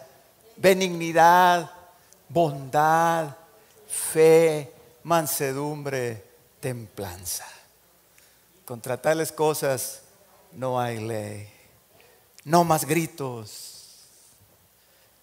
benignidad, 0.58 1.72
bondad, 2.30 3.36
fe, 3.88 4.72
mansedumbre, 5.02 6.24
templanza. 6.60 7.48
Contra 8.64 9.02
tales 9.02 9.32
cosas 9.32 10.04
no 10.52 10.80
hay 10.80 11.00
ley. 11.00 11.61
No 12.44 12.64
más 12.64 12.86
gritos. 12.86 14.06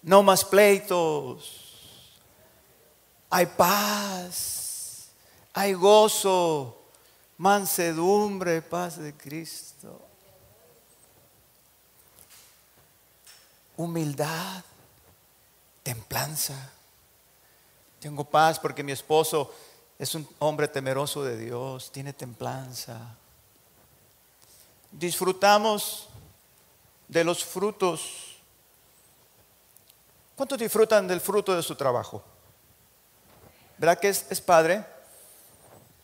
No 0.01 0.23
más 0.23 0.43
pleitos. 0.45 1.65
Hay 3.29 3.45
paz. 3.45 5.09
Hay 5.53 5.73
gozo. 5.73 6.77
Mansedumbre, 7.37 8.61
paz 8.61 8.97
de 8.97 9.13
Cristo. 9.15 10.01
Humildad 13.77 14.63
templanza. 15.89 16.71
Tengo 17.99 18.23
paz 18.23 18.59
porque 18.59 18.83
mi 18.83 18.91
esposo 18.91 19.51
es 19.97 20.13
un 20.13 20.27
hombre 20.37 20.67
temeroso 20.67 21.23
de 21.23 21.35
Dios, 21.35 21.91
tiene 21.91 22.13
templanza. 22.13 23.15
Disfrutamos 24.91 26.08
de 27.09 27.23
los 27.23 27.43
frutos. 27.43 28.37
¿Cuántos 30.35 30.57
disfrutan 30.57 31.05
del 31.07 31.19
fruto 31.19 31.53
de 31.53 31.61
su 31.61 31.75
trabajo? 31.75 32.23
¿Verdad 33.77 33.99
que 33.99 34.09
es, 34.09 34.41
padre? 34.41 34.85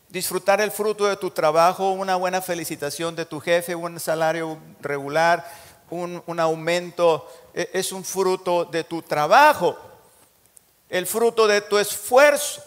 Disfrutar 0.08 0.60
el 0.60 0.70
fruto 0.70 1.06
de 1.06 1.16
tu 1.16 1.30
trabajo, 1.30 1.92
una 1.92 2.16
buena 2.16 2.42
felicitación 2.42 3.16
de 3.16 3.24
tu 3.24 3.40
jefe, 3.40 3.74
un 3.74 3.98
salario 3.98 4.58
regular, 4.80 5.50
un, 5.90 6.40
aumento, 6.40 7.26
e, 7.54 7.70
es 7.72 7.92
un 7.92 8.04
fruto 8.04 8.64
de 8.64 8.84
tu 8.84 9.00
trabajo, 9.00 9.76
el 10.88 11.06
fruto 11.06 11.46
de 11.46 11.60
tu 11.60 11.78
esfuerzo. 11.78 12.62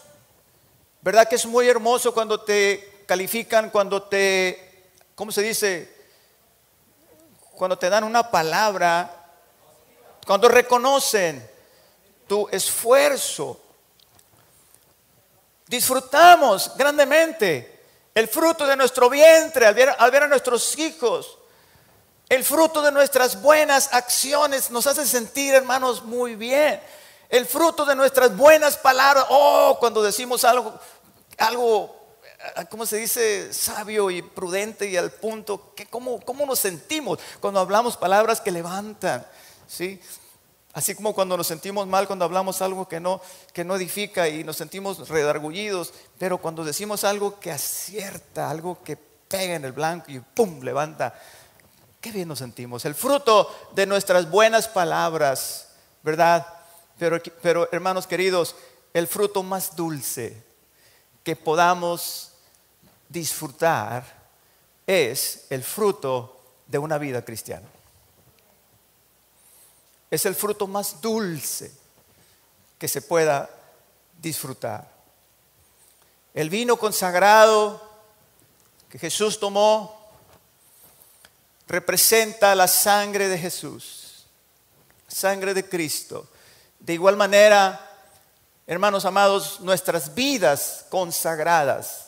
¿Verdad 1.02 1.28
que 1.28 1.36
es 1.36 1.46
muy 1.46 1.68
hermoso 1.68 2.12
cuando 2.12 2.40
te 2.40 3.04
califican, 3.06 3.70
cuando 3.70 4.02
te, 4.02 4.92
¿cómo 5.14 5.30
se 5.30 5.42
dice? 5.42 5.99
Cuando 7.60 7.76
te 7.76 7.90
dan 7.90 8.04
una 8.04 8.30
palabra, 8.30 9.28
cuando 10.26 10.48
reconocen 10.48 11.46
tu 12.26 12.48
esfuerzo. 12.50 13.60
Disfrutamos 15.66 16.74
grandemente 16.78 17.82
el 18.14 18.28
fruto 18.28 18.66
de 18.66 18.76
nuestro 18.76 19.10
vientre 19.10 19.66
al 19.66 19.74
ver, 19.74 19.94
ver 20.10 20.22
a 20.22 20.26
nuestros 20.26 20.78
hijos 20.78 21.36
el 22.30 22.44
fruto 22.44 22.80
de 22.80 22.92
nuestras 22.92 23.42
buenas 23.42 23.92
acciones 23.92 24.70
nos 24.70 24.86
hace 24.86 25.06
sentir, 25.06 25.52
hermanos, 25.52 26.02
muy 26.02 26.36
bien. 26.36 26.80
El 27.28 27.44
fruto 27.44 27.84
de 27.84 27.94
nuestras 27.94 28.34
buenas 28.34 28.78
palabras. 28.78 29.26
Oh, 29.28 29.76
cuando 29.78 30.02
decimos 30.02 30.44
algo, 30.44 30.80
algo, 31.36 31.99
¿cómo 32.68 32.86
se 32.86 32.96
dice? 32.96 33.52
Sabio 33.52 34.10
y 34.10 34.22
prudente 34.22 34.88
y 34.88 34.96
al 34.96 35.10
punto. 35.10 35.74
Que, 35.74 35.86
¿cómo, 35.86 36.20
¿Cómo 36.20 36.46
nos 36.46 36.58
sentimos 36.58 37.18
cuando 37.40 37.60
hablamos 37.60 37.96
palabras 37.96 38.40
que 38.40 38.50
levantan? 38.50 39.26
¿Sí? 39.66 40.00
Así 40.72 40.94
como 40.94 41.14
cuando 41.14 41.36
nos 41.36 41.48
sentimos 41.48 41.86
mal 41.86 42.06
cuando 42.06 42.24
hablamos 42.24 42.62
algo 42.62 42.86
que 42.86 43.00
no, 43.00 43.20
que 43.52 43.64
no 43.64 43.74
edifica 43.74 44.28
y 44.28 44.44
nos 44.44 44.56
sentimos 44.56 45.08
redargullidos, 45.08 45.92
pero 46.18 46.38
cuando 46.38 46.64
decimos 46.64 47.02
algo 47.02 47.40
que 47.40 47.50
acierta, 47.50 48.48
algo 48.48 48.82
que 48.84 48.96
pega 48.96 49.54
en 49.54 49.64
el 49.64 49.72
blanco 49.72 50.10
y 50.12 50.20
¡pum! 50.20 50.60
levanta 50.62 51.14
Qué 52.00 52.12
bien 52.12 52.28
nos 52.28 52.38
sentimos. 52.38 52.84
El 52.86 52.94
fruto 52.94 53.54
de 53.74 53.84
nuestras 53.84 54.30
buenas 54.30 54.68
palabras, 54.68 55.68
¿verdad? 56.02 56.46
Pero, 56.98 57.20
pero 57.42 57.68
hermanos 57.72 58.06
queridos, 58.06 58.56
el 58.94 59.06
fruto 59.06 59.42
más 59.42 59.76
dulce 59.76 60.42
que 61.22 61.36
podamos 61.36 62.29
disfrutar 63.10 64.04
es 64.86 65.46
el 65.50 65.62
fruto 65.62 66.40
de 66.66 66.78
una 66.78 66.96
vida 66.96 67.22
cristiana. 67.24 67.68
Es 70.10 70.24
el 70.24 70.34
fruto 70.34 70.66
más 70.66 71.00
dulce 71.00 71.72
que 72.78 72.88
se 72.88 73.02
pueda 73.02 73.50
disfrutar. 74.20 74.88
El 76.32 76.48
vino 76.48 76.76
consagrado 76.76 77.88
que 78.88 78.98
Jesús 78.98 79.38
tomó 79.38 80.10
representa 81.68 82.54
la 82.54 82.66
sangre 82.66 83.28
de 83.28 83.38
Jesús, 83.38 84.26
sangre 85.06 85.54
de 85.54 85.68
Cristo. 85.68 86.28
De 86.78 86.94
igual 86.94 87.16
manera, 87.16 87.88
hermanos 88.66 89.04
amados, 89.04 89.60
nuestras 89.60 90.14
vidas 90.14 90.86
consagradas 90.88 91.99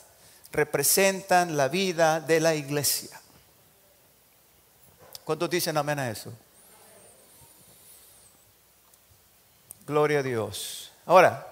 representan 0.53 1.57
la 1.57 1.69
vida 1.69 2.21
de 2.21 2.39
la 2.41 2.55
iglesia. 2.55 3.21
¿Cuántos 5.25 5.49
dicen 5.51 5.77
amén 5.77 5.99
a 5.99 6.11
eso? 6.11 6.33
Gloria 9.87 10.21
a 10.21 10.23
Dios. 10.23 10.93
Ahora, 11.07 11.47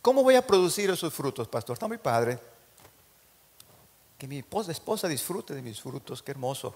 ¿cómo 0.00 0.22
voy 0.22 0.36
a 0.36 0.46
producir 0.46 0.90
esos 0.90 1.12
frutos, 1.12 1.48
pastor? 1.48 1.74
Está 1.74 1.88
muy 1.88 1.98
padre. 1.98 2.38
Que 4.18 4.26
mi 4.28 4.38
esposa, 4.68 5.08
disfrute 5.08 5.54
de 5.54 5.62
mis 5.62 5.80
frutos, 5.80 6.22
qué 6.22 6.32
hermoso. 6.32 6.74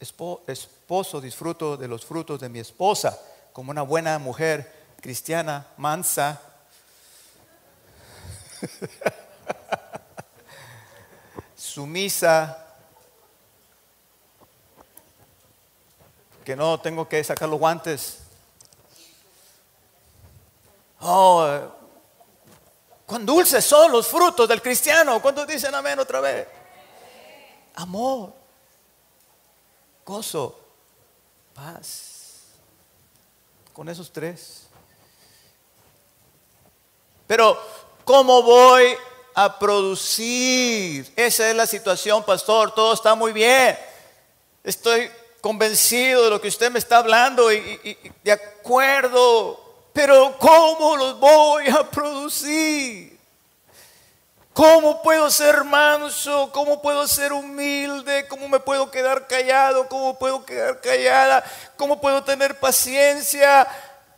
Espo- 0.00 0.40
esposo 0.46 1.20
disfruto 1.20 1.76
de 1.76 1.86
los 1.86 2.04
frutos 2.04 2.40
de 2.40 2.48
mi 2.48 2.58
esposa, 2.58 3.18
como 3.52 3.70
una 3.70 3.82
buena 3.82 4.18
mujer 4.18 4.83
cristiana, 5.04 5.66
mansa. 5.76 6.40
Sumisa, 11.54 12.64
que 16.42 16.56
no 16.56 16.80
tengo 16.80 17.06
que 17.06 17.22
sacar 17.22 17.50
los 17.50 17.58
guantes. 17.58 18.20
Oh, 21.00 21.46
eh, 21.50 21.68
cuán 23.04 23.26
dulces 23.26 23.62
son 23.62 23.92
los 23.92 24.08
frutos 24.08 24.48
del 24.48 24.62
cristiano. 24.62 25.20
¿Cuántos 25.20 25.46
dicen 25.46 25.74
amén 25.74 25.98
otra 25.98 26.20
vez? 26.20 26.48
Amor, 27.74 28.32
gozo, 30.06 30.58
paz. 31.52 32.54
Con 33.74 33.90
esos 33.90 34.10
tres. 34.10 34.64
Pero, 37.36 37.60
¿cómo 38.04 38.44
voy 38.44 38.96
a 39.34 39.58
producir? 39.58 41.12
Esa 41.16 41.50
es 41.50 41.56
la 41.56 41.66
situación, 41.66 42.22
pastor. 42.22 42.72
Todo 42.72 42.94
está 42.94 43.16
muy 43.16 43.32
bien. 43.32 43.76
Estoy 44.62 45.10
convencido 45.40 46.22
de 46.22 46.30
lo 46.30 46.40
que 46.40 46.46
usted 46.46 46.70
me 46.70 46.78
está 46.78 46.98
hablando 46.98 47.52
y, 47.52 47.98
de 48.22 48.30
acuerdo. 48.30 49.60
Pero, 49.92 50.36
¿cómo 50.38 50.96
los 50.96 51.18
voy 51.18 51.66
a 51.70 51.90
producir? 51.90 53.18
¿Cómo 54.52 55.02
puedo 55.02 55.28
ser 55.28 55.64
manso? 55.64 56.52
¿Cómo 56.52 56.80
puedo 56.80 57.08
ser 57.08 57.32
humilde? 57.32 58.28
¿Cómo 58.28 58.48
me 58.48 58.60
puedo 58.60 58.92
quedar 58.92 59.26
callado? 59.26 59.88
¿Cómo 59.88 60.16
puedo 60.20 60.46
quedar 60.46 60.80
callada? 60.80 61.42
¿Cómo 61.76 62.00
puedo 62.00 62.22
tener 62.22 62.60
paciencia? 62.60 63.66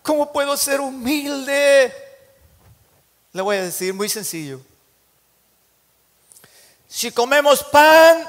¿Cómo 0.02 0.30
puedo 0.30 0.54
ser 0.58 0.82
humilde? 0.82 2.05
Le 3.36 3.42
voy 3.42 3.58
a 3.58 3.64
decir 3.64 3.92
muy 3.92 4.08
sencillo. 4.08 4.62
Si 6.88 7.12
comemos 7.12 7.62
pan, 7.62 8.26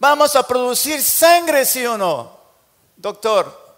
vamos 0.00 0.34
a 0.34 0.44
producir 0.44 1.00
sangre, 1.00 1.64
¿sí 1.64 1.86
o 1.86 1.96
no? 1.96 2.36
Doctor, 2.96 3.76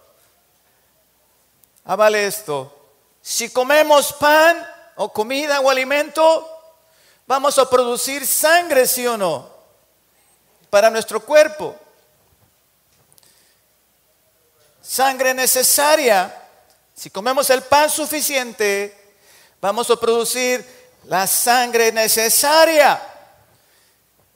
avale 1.85 2.27
esto. 2.27 2.75
Si 3.21 3.51
comemos 3.51 4.11
pan 4.15 4.67
o 4.95 5.13
comida 5.13 5.61
o 5.61 5.69
alimento, 5.69 6.49
vamos 7.27 7.59
a 7.59 7.69
producir 7.69 8.27
sangre, 8.27 8.87
¿sí 8.87 9.07
o 9.07 9.19
no? 9.19 9.51
Para 10.71 10.89
nuestro 10.89 11.21
cuerpo. 11.21 11.77
Sangre 14.81 15.35
necesaria. 15.35 16.35
Si 16.95 17.11
comemos 17.11 17.51
el 17.51 17.63
pan 17.65 17.91
suficiente, 17.91 19.03
vamos 19.61 19.91
a 19.91 19.97
producir 19.97 20.65
la 21.05 21.27
sangre 21.27 21.93
necesaria. 21.93 23.01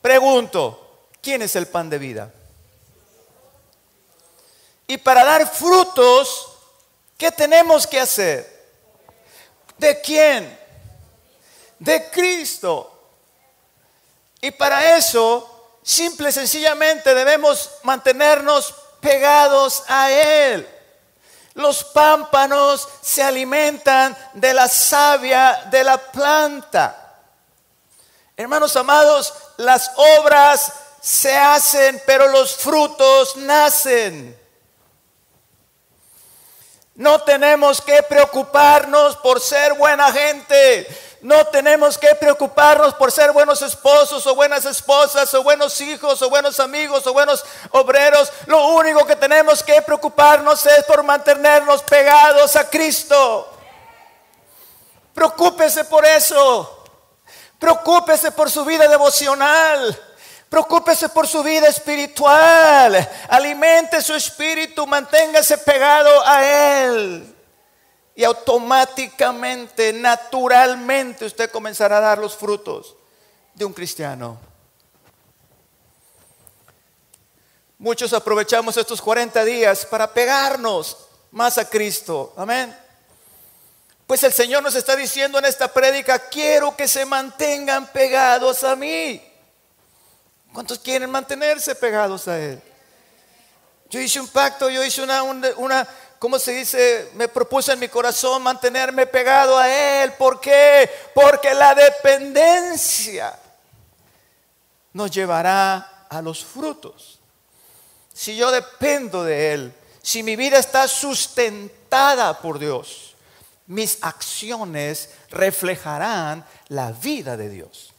Pregunto, 0.01 1.09
¿quién 1.21 1.41
es 1.41 1.55
el 1.55 1.67
pan 1.67 1.89
de 1.89 1.97
vida? 1.97 2.31
Y 4.87 4.97
para 4.97 5.23
dar 5.23 5.47
frutos, 5.47 6.49
¿qué 7.17 7.31
tenemos 7.31 7.87
que 7.87 7.99
hacer? 7.99 8.61
¿De 9.77 10.01
quién? 10.01 10.59
De 11.79 12.09
Cristo. 12.09 12.87
Y 14.41 14.51
para 14.51 14.97
eso, 14.97 15.77
simple 15.83 16.29
y 16.29 16.33
sencillamente 16.33 17.13
debemos 17.13 17.69
mantenernos 17.83 18.73
pegados 18.99 19.83
a 19.87 20.11
Él. 20.11 20.67
Los 21.53 21.83
pámpanos 21.83 22.87
se 23.01 23.21
alimentan 23.21 24.15
de 24.33 24.53
la 24.53 24.67
savia 24.67 25.67
de 25.69 25.83
la 25.83 25.97
planta. 25.97 26.97
Hermanos 28.37 28.75
amados, 28.75 29.33
las 29.57 29.91
obras 29.95 30.71
se 31.01 31.35
hacen, 31.35 32.01
pero 32.05 32.27
los 32.29 32.55
frutos 32.55 33.35
nacen. 33.35 34.39
No 36.95 37.21
tenemos 37.23 37.81
que 37.81 38.03
preocuparnos 38.03 39.17
por 39.17 39.41
ser 39.41 39.73
buena 39.73 40.11
gente. 40.11 40.87
No 41.21 41.45
tenemos 41.45 41.99
que 41.99 42.15
preocuparnos 42.15 42.95
por 42.95 43.11
ser 43.11 43.31
buenos 43.31 43.61
esposos 43.61 44.25
o 44.25 44.33
buenas 44.33 44.65
esposas 44.65 45.31
o 45.35 45.43
buenos 45.43 45.79
hijos 45.79 46.19
o 46.23 46.29
buenos 46.31 46.59
amigos 46.59 47.05
o 47.05 47.13
buenos 47.13 47.45
obreros. 47.69 48.33
Lo 48.47 48.69
único 48.69 49.05
que 49.05 49.15
tenemos 49.15 49.61
que 49.61 49.83
preocuparnos 49.83 50.65
es 50.65 50.83
por 50.85 51.03
mantenernos 51.03 51.83
pegados 51.83 52.55
a 52.55 52.67
Cristo. 52.67 53.47
Preocúpese 55.13 55.83
por 55.83 56.03
eso. 56.05 56.85
Preocúpese 57.59 58.31
por 58.31 58.49
su 58.49 58.65
vida 58.65 58.87
devocional. 58.87 59.95
Preocúpese 60.49 61.07
por 61.09 61.27
su 61.27 61.43
vida 61.43 61.67
espiritual. 61.67 63.09
Alimente 63.29 64.01
su 64.01 64.15
espíritu. 64.15 64.87
Manténgase 64.87 65.59
pegado 65.59 66.09
a 66.25 66.43
Él. 66.43 67.35
Y 68.15 68.23
automáticamente, 68.23 69.93
naturalmente, 69.93 71.25
usted 71.25 71.49
comenzará 71.49 71.97
a 71.97 72.01
dar 72.01 72.17
los 72.17 72.35
frutos 72.35 72.95
de 73.53 73.65
un 73.65 73.73
cristiano. 73.73 74.37
Muchos 77.77 78.13
aprovechamos 78.13 78.77
estos 78.77 79.01
40 79.01 79.43
días 79.43 79.85
para 79.85 80.13
pegarnos 80.13 80.97
más 81.31 81.57
a 81.57 81.67
Cristo. 81.67 82.33
Amén. 82.37 82.77
Pues 84.05 84.23
el 84.23 84.33
Señor 84.33 84.61
nos 84.61 84.75
está 84.75 84.95
diciendo 84.95 85.39
en 85.39 85.45
esta 85.45 85.69
prédica, 85.69 86.19
quiero 86.19 86.75
que 86.75 86.87
se 86.87 87.05
mantengan 87.05 87.87
pegados 87.87 88.63
a 88.63 88.75
mí. 88.75 89.25
¿Cuántos 90.53 90.79
quieren 90.79 91.09
mantenerse 91.09 91.73
pegados 91.75 92.27
a 92.27 92.37
Él? 92.37 92.61
Yo 93.89 93.99
hice 93.99 94.19
un 94.19 94.27
pacto, 94.27 94.69
yo 94.69 94.83
hice 94.83 95.01
una, 95.01 95.23
una, 95.23 95.87
¿cómo 96.21 96.37
se 96.37 96.51
dice? 96.51 97.09
Me 97.15 97.27
propuse 97.27 97.73
en 97.73 97.79
mi 97.79 97.87
corazón 97.87 98.43
mantenerme 98.43 99.07
pegado 99.07 99.57
a 99.57 99.67
Él. 99.67 100.13
¿Por 100.13 100.39
qué? 100.39 100.87
Porque 101.15 101.51
la 101.55 101.73
dependencia 101.73 103.39
nos 104.93 105.09
llevará 105.09 106.05
a 106.07 106.21
los 106.21 106.45
frutos. 106.45 107.19
Si 108.13 108.35
yo 108.35 108.51
dependo 108.51 109.23
de 109.23 109.53
Él, 109.53 109.73
si 110.03 110.21
mi 110.21 110.35
vida 110.35 110.59
está 110.59 110.87
sustentada 110.87 112.39
por 112.39 112.59
Dios, 112.59 113.15
mis 113.65 113.97
acciones 114.01 115.09
reflejarán 115.31 116.45
la 116.67 116.91
vida 116.91 117.35
de 117.35 117.49
Dios. 117.49 117.93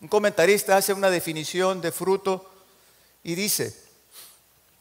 Un 0.00 0.08
comentarista 0.08 0.78
hace 0.78 0.94
una 0.94 1.10
definición 1.10 1.82
de 1.82 1.92
fruto 1.92 2.50
y 3.22 3.34
dice, 3.34 3.78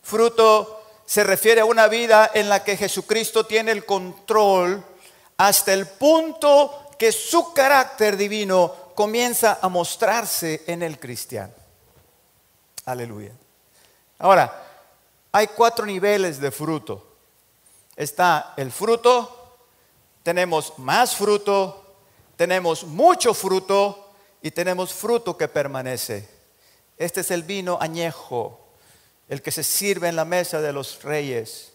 fruto 0.02 0.85
se 1.06 1.24
refiere 1.24 1.62
a 1.62 1.66
una 1.66 1.88
vida 1.88 2.32
en 2.34 2.50
la 2.50 2.64
que 2.64 2.78
Jesucristo 2.78 3.46
tiene 3.46 3.72
el 3.72 3.86
control 3.86 4.84
hasta 5.38 5.74
el 5.74 5.88
punto 5.88 6.90
que 6.98 7.12
su 7.12 7.54
carácter 7.54 8.18
divino 8.18 8.74
comienza 8.96 9.60
a 9.62 9.70
mostrarse 9.70 10.64
en 10.68 10.82
el 10.82 11.00
cristiano. 11.00 11.54
Aleluya. 12.86 13.32
Ahora, 14.20 14.64
hay 15.32 15.48
cuatro 15.48 15.86
niveles 15.86 16.40
de 16.40 16.52
fruto. 16.52 17.06
Está 17.96 18.54
el 18.58 18.72
fruto, 18.72 19.58
tenemos 20.24 20.74
más 20.78 21.16
fruto, 21.16 21.96
tenemos 22.36 22.84
mucho 22.84 23.34
fruto 23.34 24.14
y 24.42 24.52
tenemos 24.52 24.94
fruto 24.94 25.38
que 25.38 25.48
permanece. 25.48 26.28
Este 26.98 27.22
es 27.22 27.32
el 27.32 27.44
vino 27.44 27.78
añejo, 27.82 28.65
el 29.30 29.42
que 29.42 29.52
se 29.52 29.64
sirve 29.64 30.08
en 30.08 30.16
la 30.16 30.26
mesa 30.26 30.62
de 30.62 30.74
los 30.74 31.04
reyes. 31.04 31.74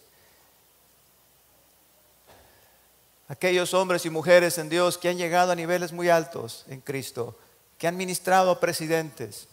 Aquellos 3.29 3.75
hombres 3.75 4.05
y 4.07 4.11
mujeres 4.11 4.59
en 4.59 4.69
Dios 4.69 4.99
que 4.99 5.09
han 5.09 5.17
llegado 5.17 5.53
a 5.53 5.57
niveles 5.57 5.93
muy 5.93 6.09
altos 6.09 6.65
en 6.69 6.81
Cristo, 6.81 7.39
que 7.79 7.87
han 7.87 7.97
ministrado 7.97 8.51
a 8.51 8.61
presidentes. 8.61 9.49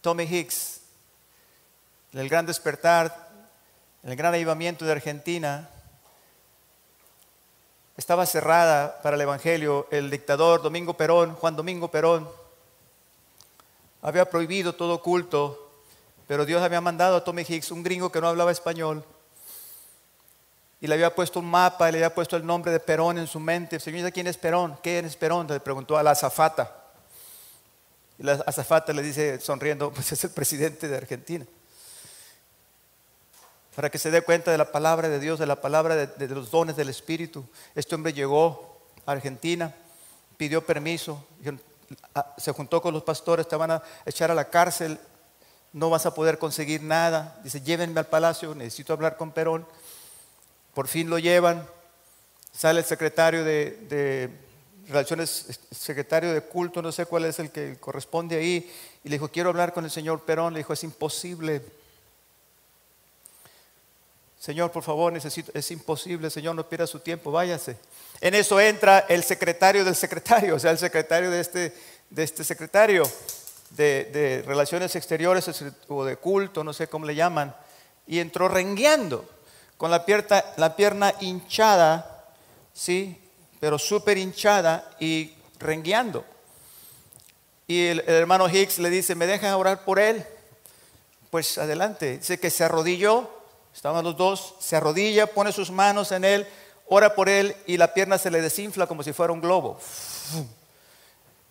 Tommy 0.00 0.24
Hicks, 0.24 0.80
en 2.12 2.20
el 2.20 2.28
gran 2.28 2.46
despertar, 2.46 3.28
en 4.02 4.10
el 4.10 4.16
gran 4.16 4.34
avivamiento 4.34 4.84
de 4.84 4.92
Argentina, 4.92 5.70
estaba 7.96 8.26
cerrada 8.26 9.02
para 9.02 9.16
el 9.16 9.22
Evangelio 9.22 9.88
el 9.90 10.08
dictador 10.08 10.62
Domingo 10.62 10.94
Perón, 10.94 11.34
Juan 11.34 11.56
Domingo 11.56 11.90
Perón. 11.90 12.28
Había 14.02 14.30
prohibido 14.30 14.76
todo 14.76 15.02
culto, 15.02 15.67
pero 16.28 16.44
Dios 16.44 16.62
había 16.62 16.82
mandado 16.82 17.16
a 17.16 17.24
Tommy 17.24 17.42
Hicks, 17.48 17.70
un 17.72 17.82
gringo 17.82 18.12
que 18.12 18.20
no 18.20 18.28
hablaba 18.28 18.52
español, 18.52 19.02
y 20.78 20.86
le 20.86 20.94
había 20.94 21.14
puesto 21.14 21.40
un 21.40 21.50
mapa 21.50 21.88
y 21.88 21.92
le 21.92 21.98
había 21.98 22.14
puesto 22.14 22.36
el 22.36 22.46
nombre 22.46 22.70
de 22.70 22.78
Perón 22.78 23.18
en 23.18 23.26
su 23.26 23.40
mente. 23.40 23.80
Señor, 23.80 24.12
¿quién 24.12 24.26
es 24.26 24.36
Perón? 24.36 24.78
¿Quién 24.82 25.06
es 25.06 25.16
Perón? 25.16 25.48
Le 25.48 25.58
preguntó 25.58 25.96
a 25.96 26.02
la 26.02 26.12
azafata. 26.12 26.72
Y 28.18 28.22
la 28.22 28.34
azafata 28.46 28.92
le 28.92 29.02
dice 29.02 29.40
sonriendo, 29.40 29.90
pues 29.94 30.12
es 30.12 30.22
el 30.22 30.30
presidente 30.30 30.86
de 30.86 30.96
Argentina. 30.96 31.46
Para 33.74 33.90
que 33.90 33.98
se 33.98 34.10
dé 34.10 34.20
cuenta 34.22 34.52
de 34.52 34.58
la 34.58 34.70
palabra 34.70 35.08
de 35.08 35.18
Dios, 35.18 35.38
de 35.38 35.46
la 35.46 35.60
palabra 35.60 35.96
de, 35.96 36.28
los 36.28 36.50
dones 36.50 36.76
del 36.76 36.90
Espíritu. 36.90 37.44
Este 37.74 37.94
hombre 37.94 38.12
llegó 38.12 38.82
a 39.06 39.12
Argentina, 39.12 39.74
pidió 40.36 40.64
permiso, 40.64 41.26
ah, 42.14 42.34
se 42.36 42.52
juntó 42.52 42.82
con 42.82 42.92
los 42.92 43.02
pastores, 43.02 43.48
te 43.48 43.56
van 43.56 43.70
a 43.70 43.82
echar 44.04 44.30
a 44.30 44.34
la 44.34 44.50
cárcel, 44.50 44.98
no 45.72 45.90
vas 45.90 46.06
a 46.06 46.14
poder 46.14 46.38
conseguir 46.38 46.82
nada. 46.82 47.40
Dice, 47.44 47.60
llévenme 47.60 48.00
al 48.00 48.06
palacio, 48.06 48.54
necesito 48.54 48.92
hablar 48.92 49.16
con 49.16 49.32
Perón. 49.32 49.66
Por 50.74 50.88
fin 50.88 51.10
lo 51.10 51.18
llevan, 51.18 51.66
sale 52.52 52.80
el 52.80 52.86
secretario 52.86 53.44
de 53.44 54.30
relaciones, 54.88 55.60
secretario 55.70 56.32
de 56.32 56.40
culto, 56.40 56.82
no 56.82 56.92
sé 56.92 57.06
cuál 57.06 57.26
es 57.26 57.38
el 57.38 57.50
que 57.50 57.76
corresponde 57.78 58.36
ahí, 58.36 58.72
y 59.04 59.08
le 59.08 59.16
dijo, 59.16 59.28
quiero 59.28 59.50
hablar 59.50 59.72
con 59.72 59.84
el 59.84 59.90
señor 59.90 60.22
Perón, 60.22 60.54
le 60.54 60.60
dijo, 60.60 60.72
es 60.72 60.82
imposible. 60.82 61.62
Señor, 64.40 64.70
por 64.70 64.82
favor, 64.82 65.12
necesito, 65.12 65.50
es 65.52 65.70
imposible, 65.70 66.30
Señor, 66.30 66.54
no 66.54 66.68
pierda 66.68 66.86
su 66.86 67.00
tiempo, 67.00 67.32
váyase. 67.32 67.76
En 68.20 68.34
eso 68.34 68.60
entra 68.60 69.00
el 69.08 69.24
secretario 69.24 69.84
del 69.84 69.96
secretario, 69.96 70.54
o 70.54 70.58
sea, 70.58 70.70
el 70.70 70.78
secretario 70.78 71.30
de 71.30 71.40
este, 71.40 71.74
de 72.08 72.22
este 72.22 72.44
secretario 72.44 73.02
de, 73.70 74.42
Relaciones 74.46 74.94
Exteriores 74.96 75.50
o 75.88 76.04
de 76.04 76.16
culto, 76.16 76.64
no 76.64 76.72
sé 76.72 76.88
cómo 76.88 77.06
le 77.06 77.14
llaman, 77.14 77.54
y 78.06 78.20
entró 78.20 78.48
rengueando, 78.48 79.28
con 79.76 79.90
la 79.90 80.04
pierna, 80.04 80.44
la 80.56 80.74
pierna 80.74 81.14
hinchada, 81.20 82.24
¿sí? 82.72 83.20
pero 83.60 83.78
súper 83.78 84.18
hinchada 84.18 84.90
y 84.98 85.34
rengueando. 85.58 86.24
Y 87.66 87.86
el, 87.86 88.00
hermano 88.06 88.48
Hicks 88.48 88.78
le 88.78 88.90
dice, 88.90 89.14
¿me 89.14 89.26
dejas 89.26 89.54
orar 89.54 89.84
por 89.84 89.98
él? 89.98 90.24
Pues 91.30 91.58
adelante. 91.58 92.18
Dice 92.18 92.40
que 92.40 92.50
se 92.50 92.64
arrodilló, 92.64 93.30
estaban 93.74 94.04
los 94.04 94.16
dos, 94.16 94.54
se 94.58 94.76
arrodilla, 94.76 95.26
pone 95.26 95.52
sus 95.52 95.70
manos 95.70 96.10
en 96.12 96.24
él, 96.24 96.48
ora 96.86 97.14
por 97.14 97.28
él 97.28 97.54
y 97.66 97.76
la 97.76 97.92
pierna 97.92 98.16
se 98.16 98.30
le 98.30 98.40
desinfla 98.40 98.86
como 98.86 99.02
si 99.02 99.12
fuera 99.12 99.32
un 99.32 99.40
globo. 99.40 99.78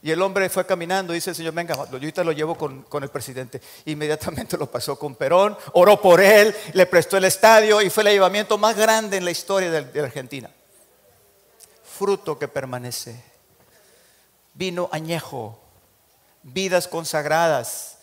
Y 0.01 0.11
el 0.11 0.21
hombre 0.21 0.47
fue 0.49 0.65
caminando, 0.65 1.13
dice 1.13 1.31
el 1.31 1.35
Señor, 1.35 1.53
venga, 1.53 1.75
yo 1.75 1.93
ahorita 1.93 2.23
lo 2.23 2.31
llevo 2.31 2.55
con, 2.55 2.83
con, 2.83 3.03
el 3.03 3.09
presidente. 3.09 3.59
Inmediatamente 3.85 4.57
lo 4.57 4.69
pasó 4.69 4.97
con 4.97 5.15
Perón, 5.15 5.57
oró 5.73 5.99
por 5.99 6.21
él, 6.21 6.55
le 6.73 6.85
prestó 6.85 7.17
el 7.17 7.25
estadio 7.25 7.81
y 7.81 7.89
fue 7.89 8.03
el 8.03 8.09
llevamiento 8.09 8.57
más 8.57 8.77
grande 8.77 9.17
en 9.17 9.25
la 9.25 9.31
historia 9.31 9.71
de 9.71 10.01
Argentina 10.01 10.49
fruto 11.97 12.37
que 12.37 12.47
permanece. 12.47 13.21
Vino 14.53 14.87
añejo, 14.91 15.59
vidas 16.43 16.87
consagradas. 16.87 17.97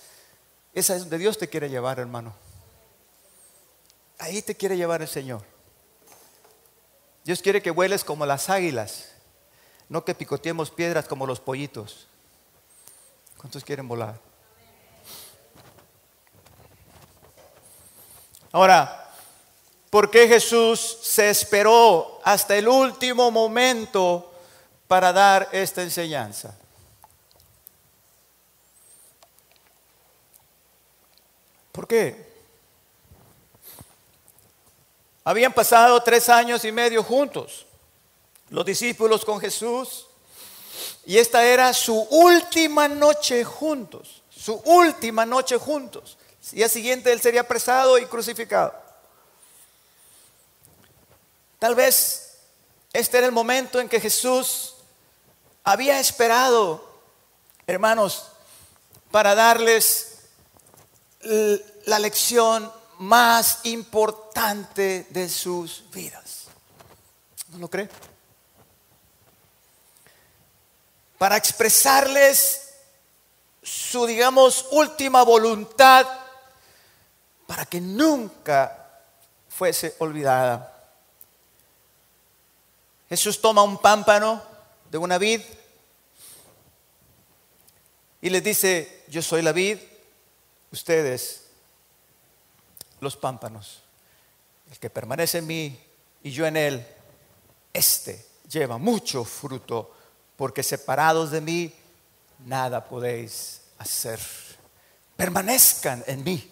Esa 0.73 0.95
es 0.95 1.03
donde 1.03 1.19
Dios 1.19 1.39
te 1.39 1.49
quiere 1.49 1.71
llevar, 1.71 1.99
hermano. 2.01 2.35
Ahí 4.19 4.43
te 4.43 4.57
quiere 4.57 4.77
llevar 4.77 5.03
el 5.03 5.09
Señor. 5.09 5.43
Dios 7.25 7.41
quiere 7.41 7.63
que 7.63 7.71
vueles 7.71 8.05
como 8.05 8.27
las 8.27 8.51
águilas, 8.51 9.11
no 9.89 10.05
que 10.05 10.15
picoteemos 10.15 10.71
piedras 10.71 11.07
como 11.07 11.27
los 11.27 11.41
pollitos. 11.41 12.07
¿Cuántos 13.39 13.65
quieren 13.65 13.87
volar? 13.89 14.19
Ahora, 18.53 19.05
¿Por 19.95 20.11
qué 20.11 20.27
Jesús 20.27 20.99
se 21.03 21.31
esperó 21.31 22.19
hasta 22.25 22.57
el 22.57 22.67
último 22.67 23.31
momento 23.31 24.35
para 24.89 25.13
dar 25.13 25.49
esta 25.53 25.83
enseñanza? 25.83 26.53
¿Por 31.71 31.87
qué? 31.87 32.29
Habían 35.23 35.53
pasado 35.53 36.03
tres 36.03 36.29
años 36.29 36.65
y 36.65 36.73
medio 36.73 37.05
juntos, 37.05 37.65
los 38.55 38.65
discípulos 38.65 39.25
con 39.25 39.41
Jesús, 39.41 40.07
y 41.05 41.19
esta 41.19 41.45
era 41.45 41.75
su 41.75 41.99
última 42.11 42.87
noche 42.87 43.43
juntos, 43.43 44.23
su 44.31 44.55
última 44.65 45.27
noche 45.27 45.59
juntos. 45.59 46.17
El 46.53 46.59
día 46.59 46.69
siguiente 46.69 47.11
él 47.11 47.21
sería 47.21 47.41
apresado 47.41 47.99
y 47.99 48.07
crucificado. 48.07 48.73
Tal 51.59 51.75
vez 51.75 52.37
este 52.93 53.19
era 53.19 53.27
el 53.27 53.33
momento 53.33 53.81
en 53.81 53.89
que 53.89 54.01
Jesús 54.01 54.75
había 55.65 55.99
esperado, 55.99 56.89
hermanos, 57.67 58.27
para 59.11 59.35
darles 59.35 60.19
la 61.87 61.99
lección 61.99 62.71
más 62.99 63.61
importante 63.65 65.09
de 65.11 65.29
sus 65.29 65.91
vidas. 65.91 66.45
¿No 67.49 67.59
lo 67.59 67.69
cree? 67.69 67.89
Para 71.25 71.39
expresarles 71.39 72.75
su, 73.63 74.05
digamos, 74.05 74.67
última 74.73 75.23
voluntad 75.23 76.07
para 77.47 77.65
que 77.65 77.81
nunca 77.81 79.01
fuese 79.49 79.95
olvidada. 80.01 80.87
Jesús 83.09 83.41
toma 83.41 83.63
un 83.63 83.79
pámpano 83.79 84.43
de 84.91 84.99
una 84.99 85.17
vid 85.17 85.41
y 88.21 88.29
les 88.29 88.45
dice, 88.45 89.05
yo 89.09 89.23
soy 89.23 89.41
la 89.41 89.53
vid, 89.53 89.79
ustedes 90.73 91.45
los 93.01 93.17
pámpanos. 93.17 93.83
El 94.71 94.79
que 94.79 94.91
permanece 94.91 95.39
en 95.39 95.47
mí 95.47 95.85
y 96.23 96.31
yo 96.31 96.45
en 96.45 96.59
él, 96.59 96.87
este 97.73 98.27
lleva 98.47 98.77
mucho 98.77 99.25
fruto, 99.25 99.91
porque 100.37 100.63
separados 100.63 101.31
de 101.31 101.41
mí, 101.41 101.73
nada 102.45 102.85
podéis 102.85 103.63
hacer. 103.79 104.19
Permanezcan 105.17 106.03
en 106.07 106.25
mí 106.25 106.51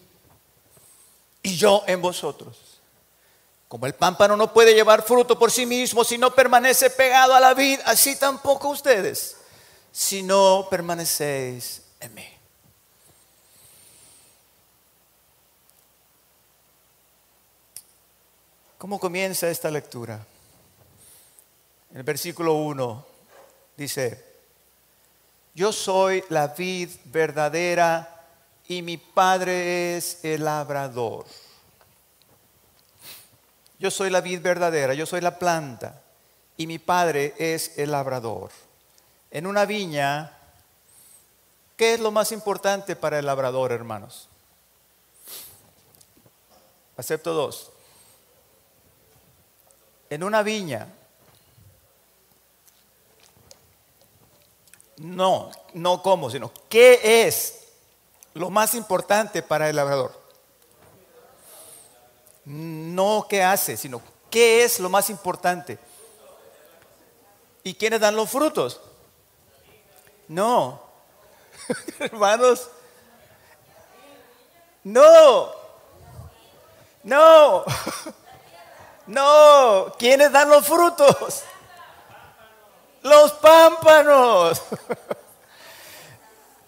y 1.43 1.57
yo 1.57 1.83
en 1.87 2.01
vosotros. 2.01 2.59
Como 3.69 3.87
el 3.87 3.95
pámpano 3.95 4.37
no 4.37 4.53
puede 4.53 4.75
llevar 4.75 5.03
fruto 5.03 5.39
por 5.39 5.51
sí 5.51 5.65
mismo 5.67 6.05
si 6.05 6.19
no 6.19 6.35
permanece 6.35 6.91
pegado 6.91 7.35
a 7.35 7.41
la 7.41 7.55
vid, 7.55 7.81
así 7.87 8.17
tampoco 8.17 8.69
ustedes, 8.69 9.37
si 9.91 10.23
no 10.23 10.69
permanecéis 10.71 11.83
en 12.01 12.15
mí. 12.15 12.29
¿Cómo 18.77 18.99
comienza 18.99 19.49
esta 19.49 19.71
lectura? 19.71 20.27
En 21.93 21.99
el 21.99 22.03
versículo 22.03 22.55
1 22.55 23.12
dice, 23.83 24.25
yo 25.55 25.73
soy 25.73 26.25
la 26.29 26.49
vid 26.49 26.91
verdadera 27.07 28.27
y 28.69 28.83
mi 28.83 28.97
padre 28.97 29.97
es 29.97 30.25
el 30.25 30.45
labrador. 30.45 31.27
Yo 33.79 33.91
soy 33.91 34.11
la 34.11 34.21
vid 34.21 34.41
verdadera, 34.41 34.95
yo 34.95 35.05
soy 35.05 35.21
la 35.21 35.39
planta 35.39 36.01
y 36.57 36.67
mi 36.67 36.79
padre 36.79 37.35
es 37.39 37.77
el 37.79 37.91
labrador. 37.91 38.51
En 39.31 39.47
una 39.47 39.65
viña, 39.65 40.33
¿qué 41.77 41.95
es 41.95 42.01
lo 42.01 42.13
más 42.13 42.31
importante 42.31 42.95
para 42.95 43.19
el 43.19 43.27
labrador, 43.27 43.73
hermanos? 43.73 44.29
Acepto 46.97 47.35
dos. 47.35 47.73
En 50.09 50.23
una 50.23 50.43
viña, 50.43 50.87
no, 55.03 55.51
no 55.75 56.03
cómo, 56.03 56.31
sino 56.31 56.51
qué 56.69 57.27
es 57.27 57.59
lo 58.35 58.51
más 58.51 58.75
importante 58.75 59.43
para 59.43 59.69
el 59.69 59.77
labrador 59.77 60.23
no 62.45 63.27
qué 63.29 63.43
hace, 63.43 63.77
sino 63.77 64.03
qué 64.31 64.65
es 64.65 64.81
lo 64.81 64.89
más 64.89 65.11
importante. 65.11 65.79
¿Y 67.63 67.75
quiénes 67.75 68.01
dan 68.01 68.17
los 68.17 68.29
frutos? 68.29 68.81
No. 70.27 70.83
Hermanos, 71.99 72.69
no. 74.85 75.51
No. 77.03 77.65
No. 79.05 79.93
¿Quiénes 79.99 80.31
dan 80.31 80.49
los 80.49 80.65
frutos? 80.65 81.43
Los 83.03 83.33
pámpanos. 83.33 84.63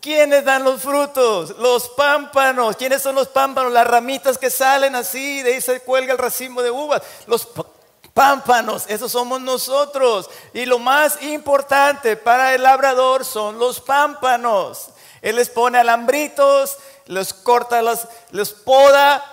¿Quiénes 0.00 0.44
dan 0.44 0.64
los 0.64 0.82
frutos? 0.82 1.56
Los 1.58 1.88
pámpanos. 1.90 2.76
¿Quiénes 2.76 3.02
son 3.02 3.14
los 3.14 3.28
pámpanos? 3.28 3.72
Las 3.72 3.86
ramitas 3.86 4.36
que 4.36 4.50
salen 4.50 4.94
así, 4.94 5.42
de 5.42 5.54
ahí 5.54 5.60
se 5.60 5.80
cuelga 5.80 6.12
el 6.12 6.18
racimo 6.18 6.60
de 6.60 6.70
uvas. 6.70 7.02
Los 7.26 7.48
pámpanos, 8.12 8.84
esos 8.88 9.12
somos 9.12 9.40
nosotros. 9.40 10.30
Y 10.52 10.66
lo 10.66 10.78
más 10.78 11.22
importante 11.22 12.16
para 12.16 12.54
el 12.54 12.62
labrador 12.62 13.24
son 13.24 13.58
los 13.58 13.80
pámpanos. 13.80 14.90
Él 15.20 15.36
les 15.36 15.48
pone 15.48 15.78
alambritos, 15.78 16.76
los 17.06 17.32
corta, 17.32 17.82
los, 17.82 18.52
poda 18.52 19.24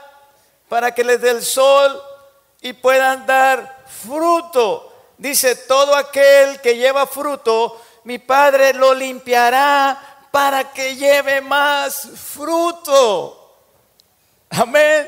para 0.70 0.96
que 0.96 1.04
les 1.04 1.22
dé 1.22 1.32
el 1.32 1.44
sol 1.44 2.02
y 2.62 2.74
puedan 2.74 3.26
dar 3.26 3.84
fruto. 4.06 4.91
Dice, 5.22 5.56
todo 5.56 5.96
aquel 5.96 6.60
que 6.62 6.76
lleva 6.76 7.06
fruto, 7.06 7.80
mi 8.06 8.18
Padre 8.18 8.74
lo 8.74 8.92
limpiará 8.92 10.28
para 10.32 10.74
que 10.74 10.96
lleve 10.96 11.42
más 11.42 12.10
fruto. 12.16 13.60
Amén. 14.50 15.08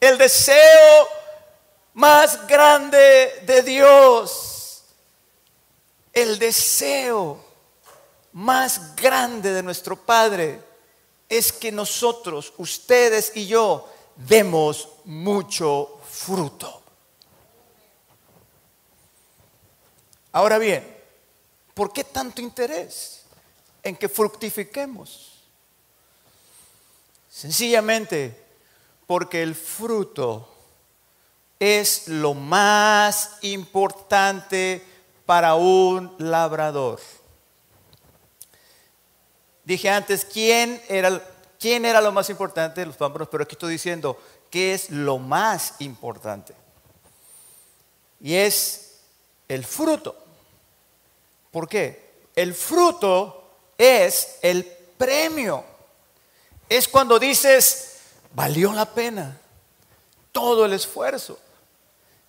El 0.00 0.16
deseo 0.16 1.06
más 1.92 2.46
grande 2.46 3.42
de 3.42 3.62
Dios, 3.62 4.84
el 6.10 6.38
deseo 6.38 7.44
más 8.32 8.96
grande 8.96 9.52
de 9.52 9.62
nuestro 9.62 9.96
Padre 9.96 10.62
es 11.28 11.52
que 11.52 11.70
nosotros, 11.70 12.54
ustedes 12.56 13.32
y 13.34 13.46
yo, 13.46 13.86
demos 14.16 14.88
mucho 15.04 16.00
fruto. 16.10 16.83
Ahora 20.34 20.58
bien, 20.58 20.84
¿por 21.74 21.92
qué 21.92 22.02
tanto 22.02 22.42
interés 22.42 23.22
en 23.84 23.94
que 23.94 24.08
fructifiquemos? 24.08 25.44
Sencillamente 27.30 28.44
porque 29.06 29.44
el 29.44 29.54
fruto 29.54 30.52
es 31.60 32.08
lo 32.08 32.34
más 32.34 33.38
importante 33.42 34.84
para 35.24 35.54
un 35.54 36.12
labrador. 36.18 36.98
Dije 39.62 39.88
antes, 39.88 40.24
¿quién 40.24 40.82
era, 40.88 41.22
quién 41.60 41.84
era 41.84 42.00
lo 42.00 42.10
más 42.10 42.28
importante 42.28 42.80
de 42.80 42.88
los 42.88 42.96
pámpanos? 42.96 43.28
Pero 43.30 43.44
aquí 43.44 43.54
estoy 43.54 43.70
diciendo, 43.70 44.20
¿qué 44.50 44.74
es 44.74 44.90
lo 44.90 45.18
más 45.18 45.74
importante? 45.78 46.56
Y 48.20 48.34
es 48.34 48.84
el 49.46 49.64
fruto. 49.64 50.23
¿Por 51.54 51.68
qué? 51.68 52.24
El 52.34 52.52
fruto 52.52 53.44
es 53.78 54.40
el 54.42 54.64
premio. 54.64 55.64
Es 56.68 56.88
cuando 56.88 57.16
dices, 57.16 57.98
valió 58.32 58.72
la 58.72 58.92
pena 58.92 59.38
todo 60.32 60.64
el 60.64 60.72
esfuerzo. 60.72 61.38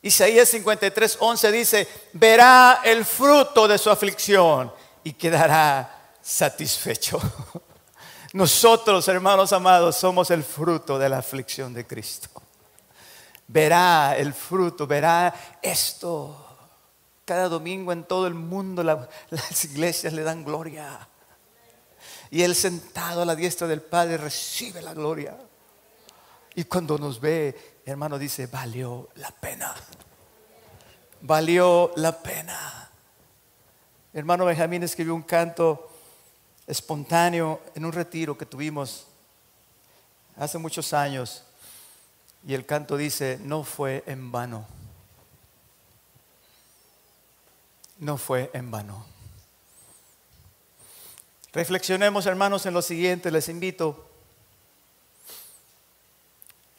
Isaías 0.04 0.48
53, 0.50 1.18
11 1.20 1.52
dice, 1.52 1.88
verá 2.14 2.82
el 2.84 3.04
fruto 3.04 3.68
de 3.68 3.80
su 3.80 3.90
aflicción 3.90 4.72
y 5.04 5.14
quedará 5.14 6.14
satisfecho. 6.22 7.20
Nosotros, 8.34 9.08
hermanos 9.08 9.52
amados, 9.54 9.96
somos 9.96 10.30
el 10.30 10.44
fruto 10.44 11.00
de 11.00 11.10
la 11.10 11.18
aflicción 11.18 11.74
de 11.74 11.88
Cristo. 11.88 12.30
Verá 13.48 14.16
el 14.16 14.36
fruto, 14.36 14.86
verá 14.86 15.58
esto. 15.64 16.45
Cada 17.26 17.50
domingo 17.50 17.92
en 17.92 18.04
todo 18.04 18.28
el 18.28 18.36
mundo 18.36 18.84
las 18.84 19.66
iglesias 19.66 20.14
le 20.14 20.24
dan 20.24 20.46
gloria. 20.46 21.08
Y 22.30 22.44
Él 22.44 22.56
sentado 22.56 23.22
a 23.22 23.26
la 23.26 23.36
diestra 23.36 23.68
del 23.68 23.82
Padre 23.82 24.18
recibe 24.18 24.82
la 24.82 24.94
gloria. 24.94 25.36
Y 26.56 26.64
cuando 26.66 26.98
nos 26.98 27.20
ve, 27.20 27.82
hermano, 27.86 28.18
dice, 28.18 28.48
valió 28.48 29.10
la 29.16 29.32
pena. 29.32 29.74
Valió 31.22 31.92
la 31.96 32.22
pena. 32.22 32.90
Hermano 34.14 34.46
Benjamín 34.46 34.84
escribió 34.84 35.14
un 35.14 35.24
canto 35.24 35.90
espontáneo 36.68 37.62
en 37.76 37.86
un 37.86 37.92
retiro 37.92 38.38
que 38.38 38.46
tuvimos 38.46 39.08
hace 40.38 40.58
muchos 40.58 40.94
años 40.94 41.44
y 42.48 42.54
el 42.54 42.66
canto 42.66 42.96
dice, 42.96 43.40
no 43.42 43.64
fue 43.64 44.04
en 44.06 44.32
vano, 44.32 44.66
no 48.00 48.18
fue 48.18 48.52
en 48.54 48.72
vano. 48.72 49.06
Reflexionemos 51.54 52.26
hermanos 52.26 52.66
en 52.66 52.74
lo 52.74 52.82
siguiente, 52.82 53.32
les 53.32 53.48
invito. 53.48 54.10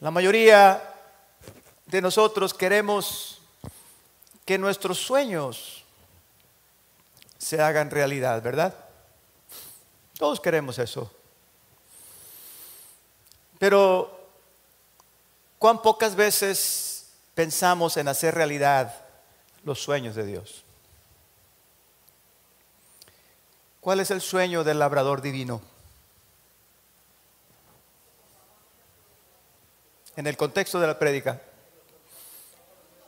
La 0.00 0.10
mayoría 0.10 0.94
de 1.86 2.02
nosotros 2.02 2.52
queremos 2.52 3.40
que 4.44 4.58
nuestros 4.58 4.98
sueños 4.98 5.82
se 7.38 7.62
hagan 7.62 7.90
realidad, 7.90 8.42
¿verdad? 8.42 8.74
Todos 10.18 10.40
queremos 10.40 10.78
eso. 10.78 11.10
Pero, 13.58 14.28
¿cuán 15.58 15.80
pocas 15.80 16.14
veces 16.14 17.12
pensamos 17.34 17.96
en 17.96 18.08
hacer 18.08 18.34
realidad 18.34 18.94
los 19.64 19.82
sueños 19.82 20.14
de 20.14 20.26
Dios? 20.26 20.65
¿Cuál 23.86 24.00
es 24.00 24.10
el 24.10 24.20
sueño 24.20 24.64
del 24.64 24.80
labrador 24.80 25.22
divino? 25.22 25.62
En 30.16 30.26
el 30.26 30.36
contexto 30.36 30.80
de 30.80 30.88
la 30.88 30.98
prédica. 30.98 31.40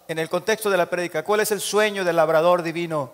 En 0.07 0.21
el 0.21 0.29
contexto 0.29 0.71
de 0.71 0.77
la 0.77 0.89
prédica, 0.89 1.25
¿cuál 1.25 1.41
es 1.41 1.51
el 1.51 1.61
sueño 1.61 2.05
del 2.05 2.15
labrador 2.15 2.63
divino? 2.63 3.13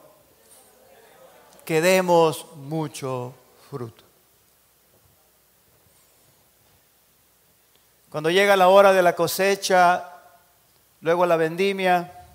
Que 1.64 1.80
demos 1.80 2.54
mucho 2.54 3.32
fruto. 3.70 4.04
Cuando 8.10 8.28
llega 8.28 8.58
la 8.58 8.68
hora 8.68 8.92
de 8.92 9.02
la 9.02 9.16
cosecha, 9.16 10.12
luego 11.00 11.24
la 11.24 11.36
vendimia, 11.36 12.26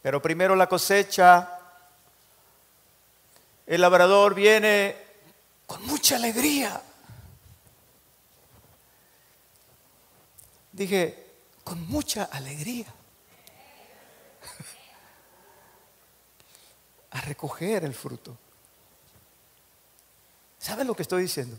pero 0.00 0.22
primero 0.22 0.56
la 0.56 0.70
cosecha, 0.70 1.53
el 3.66 3.80
labrador 3.80 4.34
viene 4.34 4.96
con 5.66 5.84
mucha 5.86 6.16
alegría. 6.16 6.82
Dije, 10.72 11.24
con 11.62 11.86
mucha 11.88 12.24
alegría. 12.24 12.86
A 17.10 17.20
recoger 17.22 17.84
el 17.84 17.94
fruto. 17.94 18.36
¿Saben 20.58 20.86
lo 20.86 20.94
que 20.94 21.02
estoy 21.02 21.22
diciendo? 21.22 21.56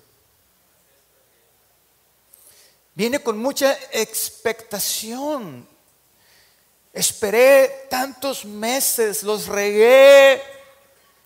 Viene 2.94 3.20
con 3.20 3.38
mucha 3.38 3.74
expectación. 3.92 5.68
Esperé 6.92 7.88
tantos 7.90 8.46
meses, 8.46 9.24
los 9.24 9.48
regué, 9.48 10.42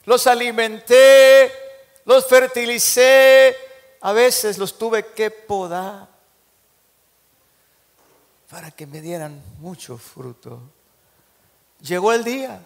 los 0.06 0.28
alimenté, 0.28 1.52
los 2.06 2.26
fertilicé, 2.26 3.56
a 4.02 4.14
veces 4.14 4.58
los 4.58 4.78
tuve 4.78 5.14
que 5.14 5.30
podar 5.30 6.08
para 8.50 8.72
que 8.72 8.88
me 8.88 9.02
dieran 9.02 9.42
mucho 9.60 9.98
fruto. 9.98 10.60
Llegó 11.82 12.14
el 12.14 12.24
día 12.24 12.62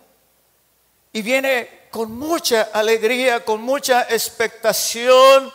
y 1.11 1.21
viene 1.21 1.87
con 1.91 2.11
mucha 2.11 2.69
alegría, 2.73 3.43
con 3.43 3.61
mucha 3.61 4.03
expectación. 4.03 5.51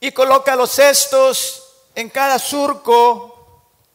Y 0.00 0.10
coloca 0.12 0.56
los 0.56 0.70
cestos 0.70 1.62
en 1.94 2.08
cada 2.10 2.38
surco. 2.38 3.30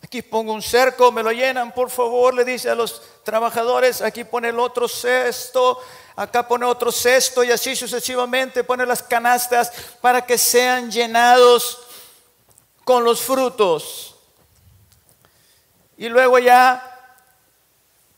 Aquí 0.01 0.21
pongo 0.21 0.53
un 0.53 0.61
cerco, 0.61 1.11
me 1.11 1.21
lo 1.21 1.31
llenan, 1.31 1.73
por 1.73 1.89
favor, 1.89 2.33
le 2.33 2.45
dice 2.45 2.69
a 2.69 2.75
los 2.75 3.01
trabajadores, 3.29 4.01
aquí 4.01 4.23
pone 4.23 4.49
el 4.49 4.57
otro 4.57 4.87
cesto, 4.87 5.79
acá 6.15 6.47
pone 6.47 6.65
otro 6.65 6.91
cesto 6.91 7.43
y 7.43 7.51
así 7.51 7.75
sucesivamente 7.75 8.63
pone 8.63 8.87
las 8.87 9.03
canastas 9.03 9.71
para 10.01 10.25
que 10.25 10.35
sean 10.35 10.89
llenados 10.89 11.77
con 12.83 13.03
los 13.03 13.21
frutos. 13.21 14.15
Y 15.95 16.09
luego 16.09 16.39
ya 16.39 17.15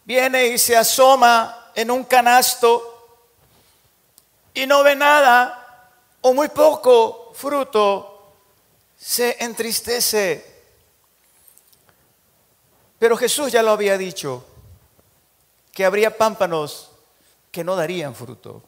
viene 0.05 0.47
y 0.47 0.57
se 0.57 0.77
asoma 0.77 1.71
en 1.75 1.91
un 1.91 2.05
canasto 2.05 3.19
y 4.53 4.65
no 4.65 4.81
ve 4.81 4.95
nada 4.95 5.89
o 6.21 6.33
muy 6.33 6.47
poco 6.47 7.33
fruto, 7.35 8.31
se 8.97 9.43
entristece. 9.43 10.63
Pero 12.97 13.17
Jesús 13.17 13.51
ya 13.51 13.61
lo 13.61 13.71
había 13.71 13.97
dicho, 13.97 14.45
habría 15.83 16.17
pámpanos 16.17 16.91
que 17.51 17.63
no 17.63 17.75
darían 17.75 18.15
fruto. 18.15 18.61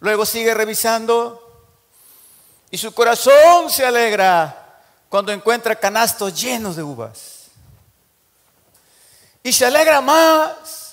Luego 0.00 0.26
sigue 0.26 0.54
revisando 0.54 1.40
y 2.70 2.78
su 2.78 2.92
corazón 2.92 3.70
se 3.70 3.86
alegra 3.86 4.82
cuando 5.08 5.32
encuentra 5.32 5.76
canastos 5.76 6.40
llenos 6.40 6.76
de 6.76 6.82
uvas. 6.82 7.46
Y 9.42 9.52
se 9.52 9.66
alegra 9.66 10.00
más 10.00 10.84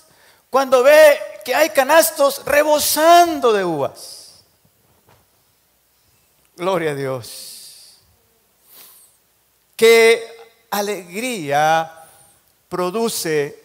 Cuando 0.52 0.84
ve 0.84 1.18
que 1.46 1.56
hay 1.56 1.70
canastos 1.70 2.44
rebosando 2.44 3.54
de 3.54 3.64
uvas. 3.64 4.44
Gloria 6.58 6.92
a 6.92 6.96
Dios. 6.96 8.02
Qué 9.78 10.22
alegría 10.70 12.01
produce, 12.72 13.62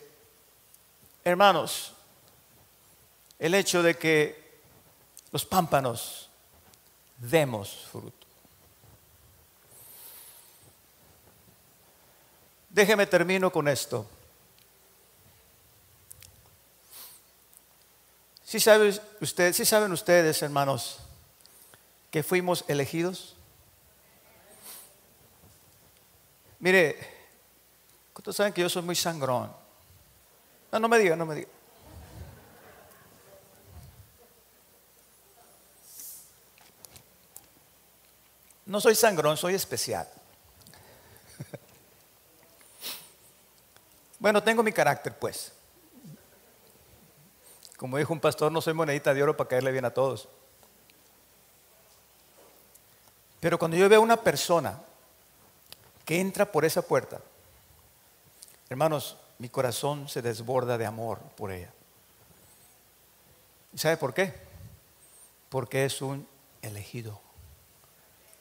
hermanos, 1.22 1.92
el 3.38 3.54
hecho 3.54 3.80
de 3.80 3.96
que 3.96 4.58
los 5.30 5.46
pámpanos 5.46 6.28
demos 7.16 7.86
fruto. 7.92 8.26
Déjeme 12.68 13.06
termino 13.06 13.52
con 13.52 13.68
esto. 13.68 14.10
Si 18.42 18.56
ustedes, 18.56 19.68
saben 19.68 19.92
ustedes, 19.92 20.42
hermanos, 20.42 20.98
que 22.10 22.24
fuimos 22.24 22.64
elegidos? 22.66 23.36
Mire, 26.58 27.15
¿cuántos 28.26 28.38
saben 28.38 28.52
que 28.52 28.60
yo 28.60 28.68
soy 28.68 28.82
muy 28.82 28.96
sangrón? 28.96 29.54
No, 30.72 30.80
no 30.80 30.88
me 30.88 30.98
diga, 30.98 31.14
no 31.14 31.24
me 31.24 31.36
diga. 31.36 31.48
No 38.64 38.80
soy 38.80 38.96
sangrón, 38.96 39.36
soy 39.36 39.54
especial. 39.54 40.08
bueno, 44.18 44.42
tengo 44.42 44.64
mi 44.64 44.72
carácter, 44.72 45.16
pues. 45.16 45.52
Como 47.76 47.96
dijo 47.96 48.12
un 48.12 48.18
pastor, 48.18 48.50
no 48.50 48.60
soy 48.60 48.74
monedita 48.74 49.14
de 49.14 49.22
oro 49.22 49.36
para 49.36 49.50
caerle 49.50 49.70
bien 49.70 49.84
a 49.84 49.94
todos. 49.94 50.28
Pero 53.38 53.56
cuando 53.56 53.76
yo 53.76 53.88
veo 53.88 54.00
a 54.00 54.02
una 54.02 54.16
persona 54.16 54.82
que 56.04 56.18
entra 56.18 56.50
por 56.50 56.64
esa 56.64 56.82
puerta, 56.82 57.20
hermanos, 58.68 59.16
mi 59.38 59.48
corazón 59.48 60.08
se 60.08 60.22
desborda 60.22 60.78
de 60.78 60.86
amor 60.86 61.20
por 61.36 61.52
ella. 61.52 61.72
¿Y 63.72 63.78
sabe 63.78 63.96
por 63.96 64.14
qué? 64.14 64.32
Porque 65.48 65.84
es 65.84 66.00
un 66.00 66.26
elegido 66.62 67.20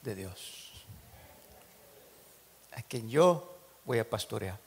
de 0.02 0.14
Dios, 0.14 0.86
a 2.72 2.82
quien 2.82 3.08
yo 3.08 3.56
voy 3.84 3.98
a 3.98 4.08
pastorear. 4.08 4.58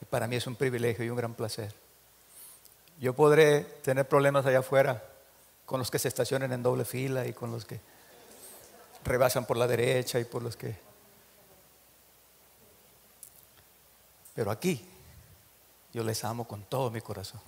Y 0.00 0.04
para 0.04 0.26
mí 0.26 0.36
es 0.36 0.46
un 0.46 0.56
privilegio 0.56 1.04
y 1.04 1.10
un 1.10 1.16
gran 1.16 1.34
placer. 1.34 1.74
Yo 2.98 3.14
podré 3.14 3.60
tener 3.60 4.08
problemas 4.08 4.46
allá 4.46 4.60
afuera 4.60 5.02
con 5.66 5.78
los 5.78 5.90
que 5.90 5.98
se 5.98 6.08
estacionen 6.08 6.52
en 6.52 6.62
doble 6.62 6.84
fila 6.84 7.26
y 7.26 7.32
con 7.32 7.50
los 7.50 7.64
que 7.64 7.80
rebasan 9.04 9.44
por 9.44 9.56
la 9.56 9.66
derecha 9.66 10.18
y 10.18 10.24
por 10.24 10.42
los 10.42 10.56
que... 10.56 10.76
Pero 14.36 14.52
aquí 14.52 14.86
yo 15.92 16.04
les 16.04 16.22
amo 16.22 16.46
con 16.46 16.62
todo 16.62 16.92
mi 16.92 17.00
corazón. 17.00 17.40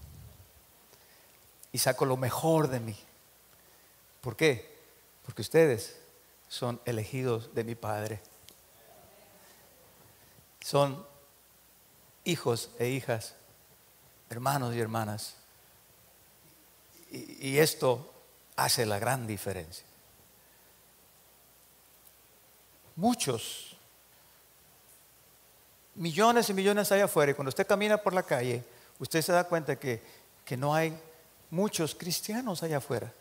Y 1.70 1.78
saco 1.78 2.04
lo 2.04 2.16
mejor 2.16 2.66
de 2.66 2.80
mí. 2.80 2.96
¿Por 4.20 4.34
qué? 4.34 4.76
Porque 5.24 5.42
ustedes 5.42 5.96
son 6.48 6.80
elegidos 6.84 7.54
de 7.54 7.62
mi 7.62 7.76
Padre. 7.76 8.20
Son 10.60 11.06
hijos 12.24 12.70
e 12.80 12.88
hijas, 12.88 13.36
hermanos 14.28 14.74
y 14.74 14.80
hermanas 14.80 15.38
y, 17.10 17.58
esto 17.58 18.12
hace 18.56 18.84
la 18.84 18.98
gran 18.98 19.26
diferencia. 19.26 19.84
Muchos, 22.96 23.67
millones 25.98 26.48
y 26.48 26.54
millones 26.54 26.90
allá 26.90 27.04
afuera, 27.04 27.32
y 27.32 27.34
cuando 27.34 27.48
usted 27.48 27.66
camina 27.66 27.98
por 27.98 28.14
la 28.14 28.22
calle, 28.22 28.64
usted 28.98 29.20
se 29.20 29.32
da 29.32 29.44
cuenta 29.44 29.76
que, 29.76 30.00
que 30.44 30.56
no 30.56 30.74
hay 30.74 30.96
muchos 31.50 31.94
cristianos 31.94 32.62
allá 32.62 32.78
afuera. 32.78 33.12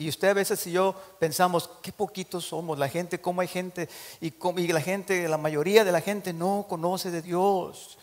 Y 0.00 0.08
usted 0.08 0.28
a 0.28 0.34
veces 0.34 0.64
y 0.66 0.72
yo 0.72 0.94
pensamos, 1.18 1.68
qué 1.82 1.92
poquitos 1.92 2.44
somos, 2.46 2.78
la 2.78 2.88
gente, 2.88 3.20
cómo 3.20 3.40
hay 3.40 3.48
gente, 3.48 3.88
y, 4.20 4.32
y 4.56 4.68
la 4.68 4.80
gente, 4.80 5.28
la 5.28 5.38
mayoría 5.38 5.84
de 5.84 5.92
la 5.92 6.00
gente 6.00 6.32
no 6.32 6.66
conoce 6.68 7.10
de 7.10 7.22
Dios. 7.22 7.98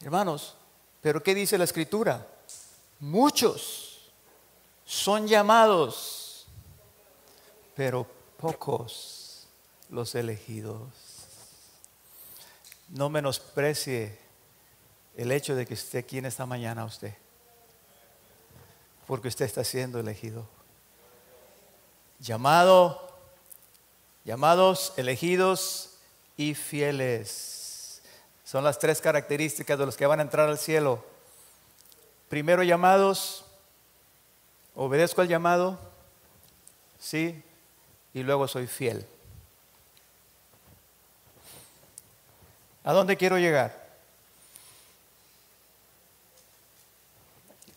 Hermanos, 0.00 0.56
pero 1.00 1.22
¿qué 1.22 1.34
dice 1.34 1.58
la 1.58 1.64
escritura? 1.64 2.26
Muchos 2.98 4.10
son 4.84 5.28
llamados, 5.28 6.46
pero 7.74 8.06
pocos 8.36 9.46
los 9.88 10.14
elegidos. 10.14 11.01
No 12.92 13.10
menosprecie 13.10 14.16
el 15.16 15.32
hecho 15.32 15.56
de 15.56 15.66
que 15.66 15.74
esté 15.74 15.98
aquí 15.98 16.18
en 16.18 16.26
esta 16.26 16.46
mañana 16.46 16.84
usted, 16.84 17.14
porque 19.08 19.26
usted 19.26 19.44
está 19.44 19.64
siendo 19.64 19.98
elegido. 19.98 20.46
Llamado, 22.20 23.18
llamados, 24.24 24.92
elegidos 24.96 25.96
y 26.36 26.54
fieles. 26.54 28.02
Son 28.44 28.62
las 28.62 28.78
tres 28.78 29.00
características 29.00 29.76
de 29.76 29.86
los 29.86 29.96
que 29.96 30.06
van 30.06 30.20
a 30.20 30.22
entrar 30.22 30.48
al 30.48 30.58
cielo 30.58 31.10
primero 32.32 32.62
llamados, 32.62 33.44
obedezco 34.74 35.20
al 35.20 35.28
llamado, 35.28 35.78
sí, 36.98 37.44
y 38.14 38.22
luego 38.22 38.48
soy 38.48 38.66
fiel. 38.66 39.04
¿A 42.84 42.92
dónde 42.92 43.16
quiero 43.16 43.38
llegar? 43.38 43.80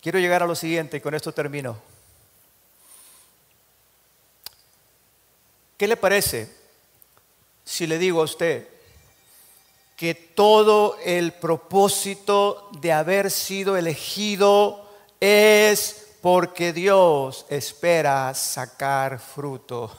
Quiero 0.02 0.20
llegar 0.20 0.44
a 0.44 0.48
lo 0.48 0.56
siguiente 0.56 0.98
y 0.98 1.02
con 1.02 1.14
esto 1.14 1.32
termino. 1.32 1.78
¿Qué 5.78 5.88
le 5.88 5.98
parece 5.98 6.50
si 7.64 7.88
le 7.88 7.98
digo 7.98 8.22
a 8.22 8.26
usted 8.26 8.68
que 9.96 10.14
todo 10.14 10.98
el 11.04 11.34
propósito 11.34 12.70
de 12.80 12.92
haber 12.92 13.32
sido 13.32 13.78
elegido 13.78 14.90
es 15.20 16.06
porque 16.22 16.74
Dios 16.74 17.46
espera 17.50 18.34
sacar 18.34 19.20
fruto 19.20 19.92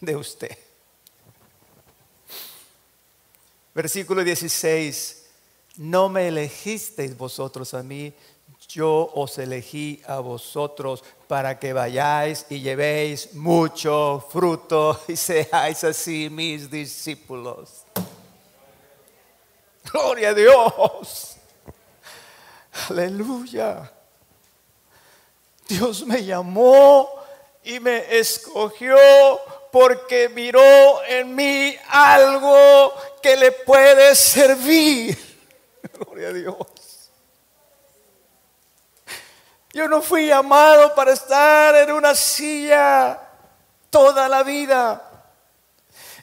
de 0.00 0.16
usted. 0.16 0.67
Versículo 3.78 4.24
16, 4.24 5.26
no 5.76 6.08
me 6.08 6.26
elegisteis 6.26 7.16
vosotros 7.16 7.74
a 7.74 7.82
mí, 7.84 8.12
yo 8.68 9.12
os 9.14 9.38
elegí 9.38 10.02
a 10.04 10.18
vosotros 10.18 11.04
para 11.28 11.60
que 11.60 11.72
vayáis 11.72 12.44
y 12.50 12.58
llevéis 12.58 13.34
mucho 13.34 14.26
fruto 14.32 15.00
y 15.06 15.14
seáis 15.14 15.84
así 15.84 16.28
mis 16.28 16.68
discípulos. 16.68 17.84
Gloria 19.92 20.30
a 20.30 20.34
Dios. 20.34 21.36
Aleluya. 22.90 23.92
Dios 25.68 26.04
me 26.04 26.24
llamó 26.24 27.08
y 27.62 27.78
me 27.78 28.18
escogió 28.18 28.96
porque 29.70 30.28
miró 30.28 31.02
en 31.04 31.34
mí 31.34 31.76
algo 31.88 32.94
que 33.22 33.36
le 33.36 33.52
puede 33.52 34.14
servir. 34.14 35.16
Gloria 35.98 36.28
a 36.28 36.32
Dios. 36.32 36.56
Yo 39.72 39.86
no 39.86 40.02
fui 40.02 40.26
llamado 40.26 40.94
para 40.94 41.12
estar 41.12 41.74
en 41.76 41.92
una 41.92 42.14
silla 42.14 43.20
toda 43.90 44.28
la 44.28 44.42
vida. 44.42 45.02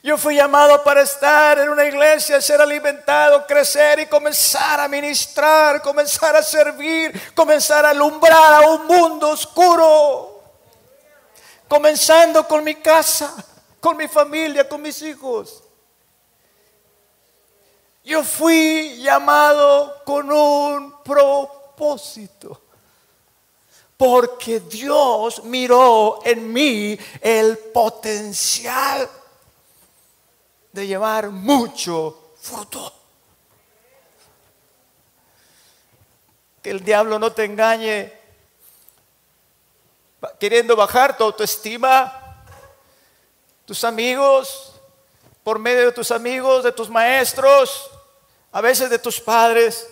Yo 0.02 0.16
fui 0.16 0.36
llamado 0.36 0.84
para 0.84 1.02
estar 1.02 1.58
en 1.58 1.68
una 1.68 1.84
iglesia, 1.84 2.40
ser 2.40 2.60
alimentado, 2.60 3.46
crecer 3.46 3.98
y 3.98 4.06
comenzar 4.06 4.78
a 4.78 4.86
ministrar, 4.86 5.82
comenzar 5.82 6.36
a 6.36 6.42
servir, 6.42 7.34
comenzar 7.34 7.84
a 7.84 7.90
alumbrar 7.90 8.62
a 8.62 8.70
un 8.70 8.86
mundo 8.86 9.30
oscuro. 9.30 10.35
Comenzando 11.68 12.46
con 12.46 12.62
mi 12.62 12.76
casa, 12.76 13.34
con 13.80 13.96
mi 13.96 14.08
familia, 14.08 14.68
con 14.68 14.82
mis 14.82 15.00
hijos. 15.02 15.62
Yo 18.04 18.22
fui 18.22 18.98
llamado 18.98 20.02
con 20.04 20.30
un 20.30 21.02
propósito. 21.02 22.62
Porque 23.96 24.60
Dios 24.60 25.42
miró 25.44 26.20
en 26.24 26.52
mí 26.52 26.98
el 27.20 27.56
potencial 27.58 29.08
de 30.70 30.86
llevar 30.86 31.30
mucho 31.30 32.32
fruto. 32.38 32.96
que 36.66 36.72
el 36.72 36.82
diablo 36.82 37.20
no 37.20 37.30
te 37.30 37.44
engañe, 37.44 38.12
queriendo 40.38 40.76
bajar 40.76 41.16
tu 41.16 41.24
autoestima, 41.24 42.44
tus 43.64 43.84
amigos, 43.84 44.72
por 45.42 45.58
medio 45.58 45.86
de 45.86 45.92
tus 45.92 46.10
amigos, 46.10 46.64
de 46.64 46.72
tus 46.72 46.88
maestros, 46.88 47.90
a 48.52 48.60
veces 48.60 48.90
de 48.90 48.98
tus 48.98 49.20
padres. 49.20 49.88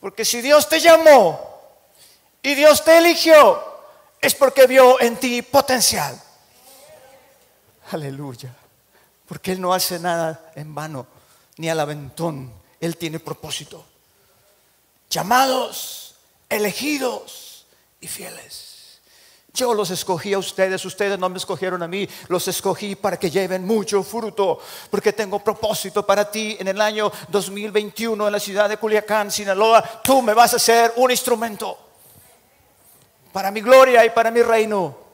Porque 0.00 0.24
si 0.24 0.40
Dios 0.40 0.68
te 0.68 0.80
llamó 0.80 1.60
y 2.42 2.54
Dios 2.54 2.84
te 2.84 2.98
eligió, 2.98 3.62
es 4.20 4.34
porque 4.34 4.66
vio 4.66 5.00
en 5.00 5.16
ti 5.16 5.42
potencial. 5.42 6.20
Aleluya. 7.90 8.54
Porque 9.26 9.52
Él 9.52 9.60
no 9.60 9.74
hace 9.74 9.98
nada 9.98 10.52
en 10.54 10.74
vano, 10.74 11.06
ni 11.56 11.68
al 11.68 11.80
aventón. 11.80 12.52
Él 12.80 12.96
tiene 12.96 13.18
propósito. 13.18 13.84
Llamados, 15.10 16.14
elegidos 16.48 17.45
fieles. 18.06 19.00
Yo 19.52 19.72
los 19.72 19.90
escogí 19.90 20.34
a 20.34 20.38
ustedes, 20.38 20.84
ustedes 20.84 21.18
no 21.18 21.30
me 21.30 21.38
escogieron 21.38 21.82
a 21.82 21.88
mí, 21.88 22.06
los 22.28 22.46
escogí 22.46 22.94
para 22.94 23.18
que 23.18 23.30
lleven 23.30 23.64
mucho 23.64 24.02
fruto, 24.02 24.60
porque 24.90 25.14
tengo 25.14 25.38
propósito 25.38 26.04
para 26.04 26.30
ti 26.30 26.58
en 26.60 26.68
el 26.68 26.78
año 26.78 27.10
2021 27.28 28.26
en 28.26 28.32
la 28.32 28.38
ciudad 28.38 28.68
de 28.68 28.76
Culiacán, 28.76 29.30
Sinaloa. 29.30 29.82
Tú 30.04 30.20
me 30.20 30.34
vas 30.34 30.52
a 30.52 30.58
ser 30.58 30.92
un 30.96 31.10
instrumento 31.10 31.78
para 33.32 33.50
mi 33.50 33.62
gloria 33.62 34.04
y 34.04 34.10
para 34.10 34.30
mi 34.30 34.42
reino. 34.42 35.05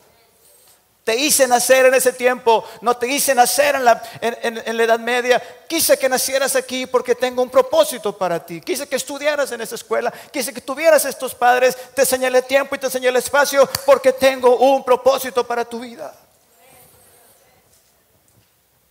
Te 1.04 1.16
hice 1.16 1.48
nacer 1.48 1.86
en 1.86 1.94
ese 1.94 2.12
tiempo, 2.12 2.64
no 2.80 2.96
te 2.96 3.08
hice 3.08 3.34
nacer 3.34 3.74
en 3.74 3.84
la, 3.84 4.02
en, 4.20 4.76
la, 4.76 4.82
Edad 4.84 5.00
Media. 5.00 5.42
Quise 5.68 5.98
que 5.98 6.08
nacieras 6.08 6.54
aquí 6.54 6.86
porque 6.86 7.16
tengo 7.16 7.42
un 7.42 7.50
propósito 7.50 8.16
para 8.16 8.44
ti. 8.46 8.60
Quise 8.60 8.88
que 8.88 8.94
estudiaras 8.94 9.50
en 9.50 9.60
esa 9.60 9.74
escuela. 9.74 10.12
Quise 10.32 10.54
que 10.54 10.60
tuvieras 10.60 11.04
estos 11.04 11.34
padres. 11.34 11.76
Te 11.92 12.06
señalé 12.06 12.42
tiempo 12.42 12.76
y 12.76 12.78
te 12.78 12.88
señalé 12.88 13.18
espacio 13.18 13.68
porque 13.84 14.12
tengo 14.12 14.56
un 14.58 14.84
propósito 14.84 15.44
para 15.44 15.64
tu 15.64 15.80
vida. 15.80 16.14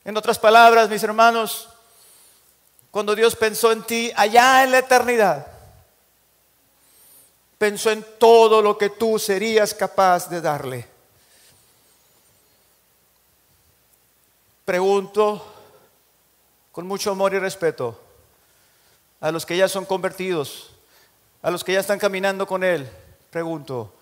En 0.03 0.17
otras 0.17 0.37
palabras, 0.37 0.89
mis 0.89 1.03
hermanos, 1.03 1.69
cuando 2.89 3.15
Dios 3.15 3.37
pensó 3.37 3.71
en 3.71 3.83
ti 3.83 4.11
allá 4.17 4.65
en 4.65 4.71
la 4.71 4.79
eternidad, 4.79 5.47
pensó 7.57 7.89
en 7.89 8.05
todo 8.19 8.61
lo 8.61 8.77
que 8.77 8.89
tú 8.89 9.17
serías 9.17 9.73
capaz 9.73 10.29
de 10.29 10.41
darle. 10.41 10.90
Pregunto 14.65 15.45
con 16.71 16.87
mucho 16.87 17.11
amor 17.11 17.33
y 17.33 17.39
respeto 17.39 17.99
a 19.19 19.31
los 19.31 19.45
que 19.45 19.57
ya 19.57 19.67
son 19.67 19.85
convertidos, 19.85 20.71
a 21.41 21.51
los 21.51 21.63
que 21.63 21.73
ya 21.73 21.79
están 21.79 21.99
caminando 21.99 22.47
con 22.47 22.63
Él, 22.63 22.89
pregunto, 23.29 23.93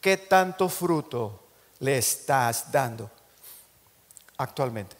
¿qué 0.00 0.16
tanto 0.16 0.68
fruto 0.68 1.44
le 1.80 1.98
estás 1.98 2.70
dando 2.70 3.10
actualmente? 4.36 4.96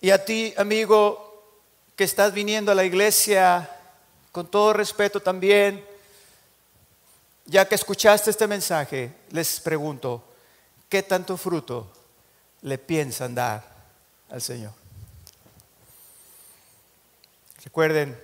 Y 0.00 0.10
a 0.10 0.24
ti, 0.24 0.52
amigo, 0.56 1.44
que 1.94 2.04
estás 2.04 2.34
viniendo 2.34 2.72
a 2.72 2.74
la 2.74 2.84
iglesia, 2.84 3.70
con 4.32 4.50
todo 4.50 4.72
respeto 4.72 5.20
también, 5.20 5.86
ya 7.46 7.66
que 7.66 7.74
escuchaste 7.74 8.30
este 8.30 8.46
mensaje, 8.46 9.14
les 9.30 9.60
pregunto, 9.60 10.24
¿qué 10.88 11.02
tanto 11.02 11.36
fruto 11.36 11.90
le 12.62 12.78
piensan 12.78 13.34
dar 13.34 13.64
al 14.30 14.40
Señor? 14.40 14.72
Recuerden, 17.64 18.20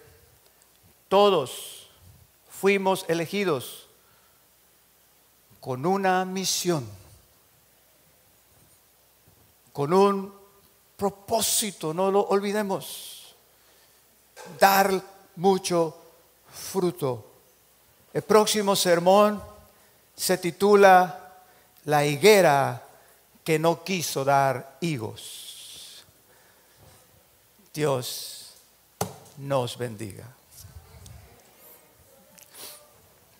todos 1.08 1.88
fuimos 2.48 3.04
elegidos 3.08 3.88
con 5.60 5.86
una 5.86 6.24
misión, 6.24 6.88
con 9.72 9.92
un 9.92 10.34
propósito, 10.96 11.94
no 11.94 12.10
lo 12.10 12.20
olvidemos, 12.20 13.34
dar 14.58 15.02
mucho 15.36 15.96
fruto 16.52 17.27
el 18.12 18.22
próximo 18.22 18.74
sermón 18.74 19.42
se 20.16 20.38
titula 20.38 21.34
La 21.84 22.04
higuera 22.04 22.82
que 23.44 23.58
no 23.58 23.82
quiso 23.84 24.24
dar 24.24 24.76
higos. 24.80 26.04
Dios 27.72 28.54
nos 29.36 29.78
bendiga. 29.78 30.24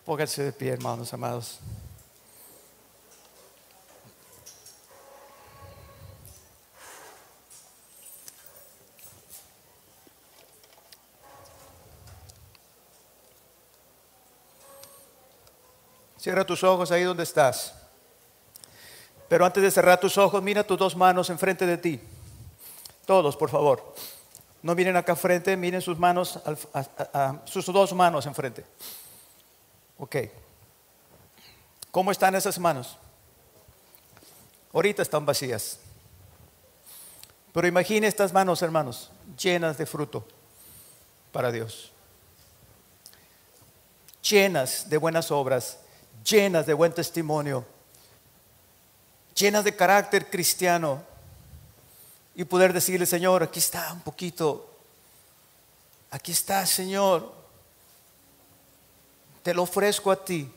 Pónganse 0.05 0.43
de 0.43 0.51
pie, 0.51 0.69
hermanos 0.71 1.13
amados. 1.13 1.59
Cierra 16.19 16.45
tus 16.45 16.63
ojos 16.65 16.91
ahí 16.91 17.03
donde 17.03 17.23
estás. 17.23 17.73
Pero 19.29 19.45
antes 19.45 19.63
de 19.63 19.71
cerrar 19.71 19.99
tus 19.99 20.17
ojos, 20.17 20.43
mira 20.43 20.65
tus 20.65 20.77
dos 20.77 20.95
manos 20.95 21.29
enfrente 21.29 21.65
de 21.65 21.77
ti. 21.77 22.01
Todos, 23.05 23.37
por 23.37 23.49
favor. 23.49 23.95
No 24.61 24.75
miren 24.75 24.97
acá 24.97 25.13
enfrente, 25.13 25.55
miren 25.55 25.81
sus 25.81 25.97
manos, 25.97 26.37
sus 27.45 27.65
dos 27.67 27.93
manos 27.93 28.25
enfrente. 28.25 28.65
Ok. 29.97 30.15
¿Cómo 31.91 32.11
están 32.11 32.35
esas 32.35 32.59
manos? 32.59 32.97
Ahorita 34.73 35.01
están 35.01 35.25
vacías. 35.25 35.79
Pero 37.53 37.65
imagine 37.65 38.07
estas 38.07 38.33
manos, 38.33 38.61
hermanos, 38.61 39.09
llenas 39.41 39.77
de 39.77 39.85
fruto 39.85 40.27
para 41.31 41.51
Dios. 41.51 41.91
Llenas 44.21 44.89
de 44.89 44.97
buenas 44.97 45.31
obras 45.31 45.79
llenas 46.23 46.65
de 46.65 46.73
buen 46.73 46.93
testimonio, 46.93 47.65
llenas 49.35 49.63
de 49.63 49.75
carácter 49.75 50.29
cristiano, 50.29 51.03
y 52.39 52.45
poder 52.45 52.71
decirle, 52.71 53.05
Señor, 53.05 53.43
aquí 53.43 53.59
está 53.59 53.91
un 53.91 53.99
poquito, 53.99 54.69
aquí 56.09 56.31
está, 56.31 56.65
Señor, 56.65 57.33
te 59.43 59.53
lo 59.53 59.63
ofrezco 59.63 60.09
a 60.09 60.23
ti. 60.23 60.49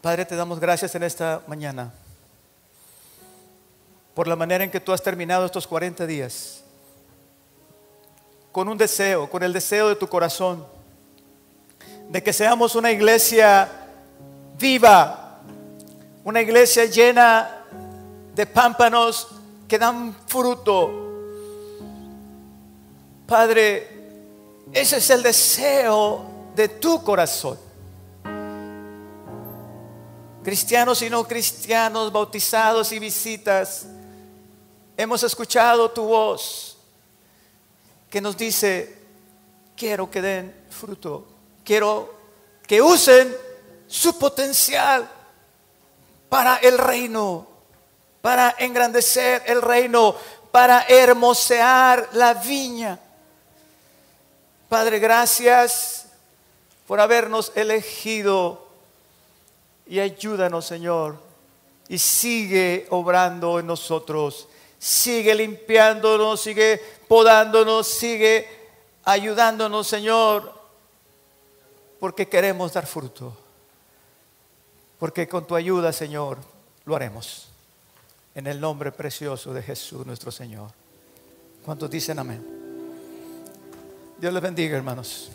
Padre, 0.00 0.24
te 0.24 0.34
damos 0.34 0.58
gracias 0.58 0.94
en 0.96 1.04
esta 1.04 1.42
mañana 1.46 1.92
por 4.14 4.26
la 4.26 4.34
manera 4.34 4.64
en 4.64 4.70
que 4.72 4.80
tú 4.80 4.92
has 4.92 5.00
terminado 5.00 5.46
estos 5.46 5.64
40 5.68 6.04
días, 6.04 6.64
con 8.50 8.68
un 8.68 8.76
deseo, 8.76 9.30
con 9.30 9.44
el 9.44 9.52
deseo 9.52 9.88
de 9.88 9.94
tu 9.94 10.08
corazón 10.08 10.66
de 12.08 12.22
que 12.22 12.32
seamos 12.32 12.74
una 12.74 12.90
iglesia 12.90 13.68
viva, 14.58 15.40
una 16.24 16.40
iglesia 16.40 16.86
llena 16.86 17.64
de 18.34 18.46
pámpanos 18.46 19.28
que 19.66 19.78
dan 19.78 20.16
fruto. 20.26 21.06
Padre, 23.26 23.88
ese 24.72 24.96
es 24.96 25.10
el 25.10 25.22
deseo 25.22 26.24
de 26.54 26.68
tu 26.68 27.02
corazón. 27.04 27.58
Cristianos 30.42 31.02
y 31.02 31.10
no 31.10 31.28
cristianos, 31.28 32.10
bautizados 32.10 32.90
y 32.92 32.98
visitas, 32.98 33.86
hemos 34.96 35.22
escuchado 35.22 35.90
tu 35.90 36.04
voz 36.04 36.78
que 38.08 38.22
nos 38.22 38.34
dice, 38.34 38.96
quiero 39.76 40.10
que 40.10 40.22
den 40.22 40.54
fruto 40.70 41.37
quiero 41.68 42.14
que 42.66 42.80
usen 42.80 43.36
su 43.86 44.18
potencial 44.18 45.06
para 46.30 46.56
el 46.56 46.78
reino, 46.78 47.46
para 48.22 48.56
engrandecer 48.58 49.42
el 49.44 49.60
reino, 49.60 50.16
para 50.50 50.86
hermosear 50.88 52.08
la 52.14 52.32
viña. 52.32 52.98
Padre, 54.70 54.98
gracias 54.98 56.06
por 56.86 57.00
habernos 57.00 57.52
elegido 57.54 58.66
y 59.86 60.00
ayúdanos, 60.00 60.64
Señor, 60.64 61.18
y 61.86 61.98
sigue 61.98 62.86
obrando 62.88 63.58
en 63.58 63.66
nosotros, 63.66 64.48
sigue 64.78 65.34
limpiándonos, 65.34 66.40
sigue 66.40 66.80
podándonos, 67.06 67.86
sigue 67.86 68.48
ayudándonos, 69.04 69.86
Señor, 69.86 70.57
porque 71.98 72.28
queremos 72.28 72.72
dar 72.72 72.86
fruto. 72.86 73.36
Porque 74.98 75.28
con 75.28 75.46
tu 75.46 75.54
ayuda, 75.54 75.92
Señor, 75.92 76.38
lo 76.84 76.96
haremos. 76.96 77.48
En 78.34 78.46
el 78.46 78.60
nombre 78.60 78.92
precioso 78.92 79.52
de 79.52 79.62
Jesús 79.62 80.06
nuestro 80.06 80.30
Señor. 80.30 80.70
¿Cuántos 81.64 81.90
dicen 81.90 82.18
amén? 82.18 82.44
Dios 84.18 84.32
les 84.32 84.42
bendiga, 84.42 84.76
hermanos. 84.76 85.30